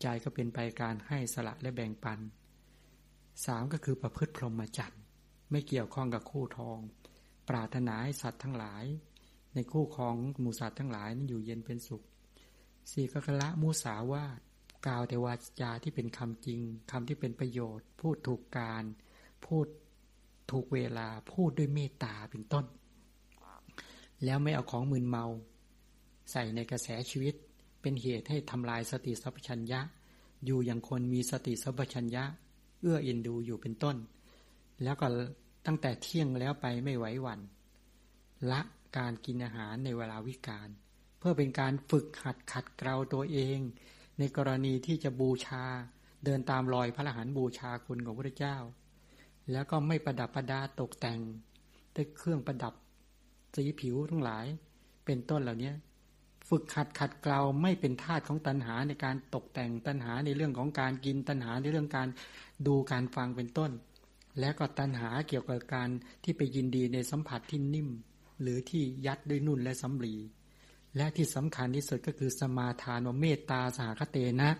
[0.00, 2.20] ใจก็เป็นไปการให้สละและแบ่งปัน
[3.46, 5.02] สามก็คือประพฤติพรหมจรรย์
[5.50, 6.78] ไม่เกี่ยวข้องกับคู่ทอง
[7.48, 8.84] ปรารถนาให้สัตว์ทั้งหลาย
[9.54, 12.02] ในคู่ครองหมูสัตว์ทั้งหลายนั้นอยู่เย็นเป็นสุข
[12.90, 14.40] สี่ก็คละมุสาวาท
[14.86, 16.60] กล่าวแต่วาจาที่เป็นคำจริง
[16.90, 18.84] คำที่เป็นประโยชน์ พูดถูกการ
[19.46, 19.66] พูด
[20.50, 22.64] ถูกเวลาพูดด้วยเมตตาเป็นต้น
[24.24, 25.24] แล้วไม่เอาของมึนเมา
[26.32, 27.34] ใส่ในกระแสชีวิต
[27.80, 29.80] เป็นเหตุให้ทำลายสติสัพพัญญะ
[30.44, 32.24] อยู่อย่างคนมีสติสัพพัญญะ
[32.80, 33.96] เอื้ออ็นดูอยู่เป็นต้น
[34.82, 35.06] แล้วก็
[35.66, 37.40] ตั้งแต่เที่ยงแล้วไปไม่ไหวหวัน่น
[38.50, 38.60] ละ
[38.96, 40.68] การกินอาหารในเวลาวิกาล
[41.18, 43.58] เพื่อเป็นการฝึกหัดขัดเกลาตัวเอง
[44.18, 45.64] ในกรณีที่จะบูชา
[46.24, 48.56] เดินตามรอยพระอรหันต์บูชาคุณของพระเจ้า
[49.52, 51.20] แล้วก็ไม่ประดับประดาตกแต่ง
[51.94, 52.74] ด้วยเครื่องประดับ
[53.56, 54.46] สีผิวทั้งหลาย
[55.04, 55.72] เป็นต้นเหล่านี้
[56.48, 62.08] ฝึกขัดขัดเกลาไม่เป็นทาสของตัณหาในการตกแต่งตัณหาในเรื่องของการกินตัณหาในเรื่องการ
[62.66, 63.70] ดูการฟังเป็นต้น
[64.38, 65.88] และก็ตัณหาเกี่ยวกับการ
[66.24, 67.88] ที่ไปยินดีในสัมผัสที่นิ่ม
[68.40, 70.14] หรือที่ยัดด้วยนุ่นและสำลี
[70.98, 74.50] และที่สำคัญที่สุดก็คือสมาทานเมตตาสหคเตนะ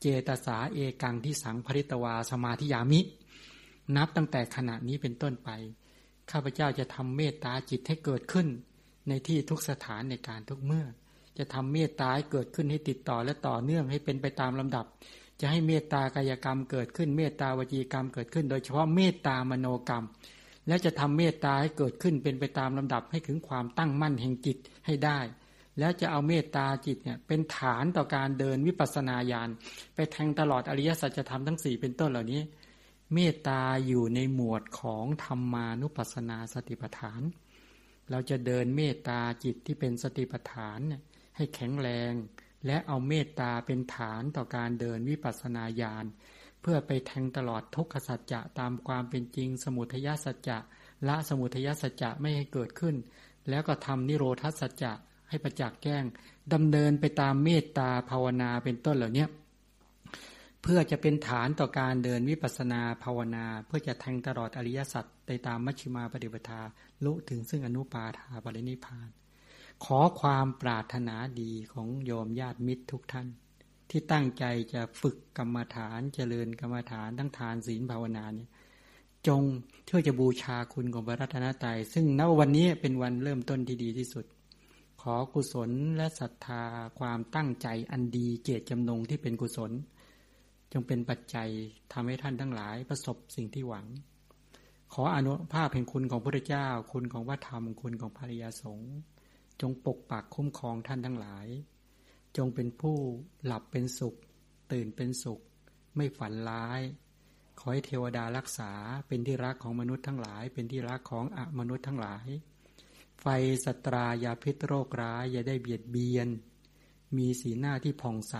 [0.00, 3.00] เจตสาเอกังที่สังภริตวาสมาธิยามิ
[3.96, 5.50] นับตั้งแต่ขณะนี้เป็นต้นไป
[6.30, 8.46] ข้าพเจ้าจะทำเมตตาจิตให้เกิดขึ้น
[9.08, 10.86] ในที่ทุกสถานในการทุกเมื่อ
[11.38, 14.84] จะทำเมตตาให้เกิดขึ้นให้ติดต่อและต่อเนื่องให้เป็นไปตามลำดับ
[15.40, 20.04] จะให้เมตตากายกรรมเกิดขึ้น เมตตาวจีกรรมเกิดขึ้น โดยเฉพาะเมตตามโนกรรม
[20.68, 24.56] และจะทำเมตตาให้เกิดขึ้นเป็นไปตามลำดับให้ถึงความตั้งมั่นแห่งจิต
[24.86, 25.18] ให้ได้
[25.78, 29.48] แล้วจะเอาเมตตาจิตเนี่ยเป็นฐานต่อการเดินวิปัสนาญาณ
[29.94, 32.42] ไปแทงตลอดอริยสัจธรรมทั้งสี่เป็นต้นเหล่านี้
[33.14, 37.22] เมตตาอยู่ในหมวดของธรรมานุปัสสนาสติปัฏฐาน
[38.10, 41.02] เราจะเดินเมตตาจิตที่เป็นสติปัฏฐานเนี่ย
[41.36, 42.12] ให้แข็งแรง
[42.66, 46.04] และเอาเมตตาเป็นฐานต่อการเดินวิปัสสนาญาณ
[46.60, 50.58] เพื่อไปแทงตลอดทุกขสัจจะตามความเป็นจริง สมุทัยสัจจะ
[51.08, 52.96] ละสมุทัยสัจจะไม่ให้เกิดขึ้น
[53.48, 54.92] แล้วก็ทำนิโรธสัจจะ
[55.30, 56.04] ให้ประจักษ์แจ้ง
[56.52, 59.26] ดำเนินไปตามเมตตาภาวนาเป็นต้นเหล่านี้
[60.62, 66.60] เพื่อจะเป็นฐานต่อการเดินวิปัสนาภาวนา เพื่อจะแทงตลอดอริยสัจในตามมัชฌิมาปฏิปทา
[67.04, 69.08] ลุถึงซึ่งอนุปาทาปรินิพาน
[69.84, 73.28] ขอความปรารถนาดีของโยมญาติมิตรทุกท่าน
[73.90, 78.48] ที่ตั้งใจจะฝึกกรรมฐานเจริญกรรมฐานทั้งทานศีลภาวนาเนี่ย
[79.26, 79.42] จง
[79.86, 84.24] เพื่อจะบูชาคุณของพระรัตนตรัยซึ่งณวันนี้เป็นวันเริ่มต้นที่ดีที่สุด
[85.00, 86.64] ขอกุศลและศรัทธา
[86.98, 89.72] ความตั้งใจอันดีเจตจำนงที่เป็นกุศล
[90.72, 91.50] จงเป็นปัจจัย
[91.92, 93.86] ทำให้ท่านทั้งหลายประสบสิ่งที่หวัง
[94.92, 98.92] ขออนุภาพแห่งคุณของพระเจ้า คุณของพระธรรม คุณของภริยาสงฆ์
[99.60, 101.46] จงปกปักคุ้มครองท่านทั้งหลาย
[102.36, 102.96] จงเป็นผู้
[103.44, 104.14] หลับเป็นสุข
[104.72, 105.40] ตื่นเป็นสุข
[105.96, 106.80] ไม่ฝันร้าย
[107.58, 108.72] ขอให้เทวดารักษา
[109.06, 112.26] เป็นที่รักของมนุษย์ทั้งหลาย เป็นที่รักของอมนุษย์ทั้งหลาย
[113.20, 113.26] ไฟ
[113.64, 116.28] สตรายาพิษโรคร้ายอย่าได้เบียดเบียน
[117.16, 118.36] มีสีหน้าที่ผ่องใส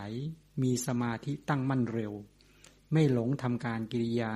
[0.63, 2.13] มีสมาธิตั้งมั่นเร็ว
[2.93, 4.35] ไม่หลงทำการกิริยา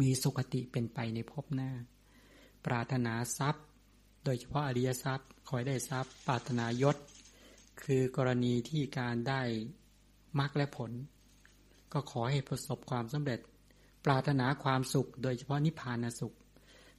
[0.00, 1.70] มีสุขติเป็นไปในภพหน้า
[2.66, 3.64] ปรารถนาทรัพย์
[4.24, 6.96] โดยเฉพาะอริยทรัพย์คอยได้ทรัพย์ ปรารถนายศ
[7.82, 9.42] คือกรณีที่การได้
[10.38, 10.90] มรรคและผล
[11.92, 13.40] ก็ขอให้ประสบความสำเร็จ
[14.04, 16.36] ปรารถนาความสุข โดยเฉพาะนิพพานสุข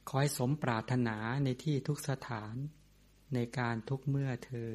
[0.08, 2.54] ขอให้สมปรารถนาในที่ทุกสถาน
[3.34, 4.74] ในการทุกเมื่อเธอ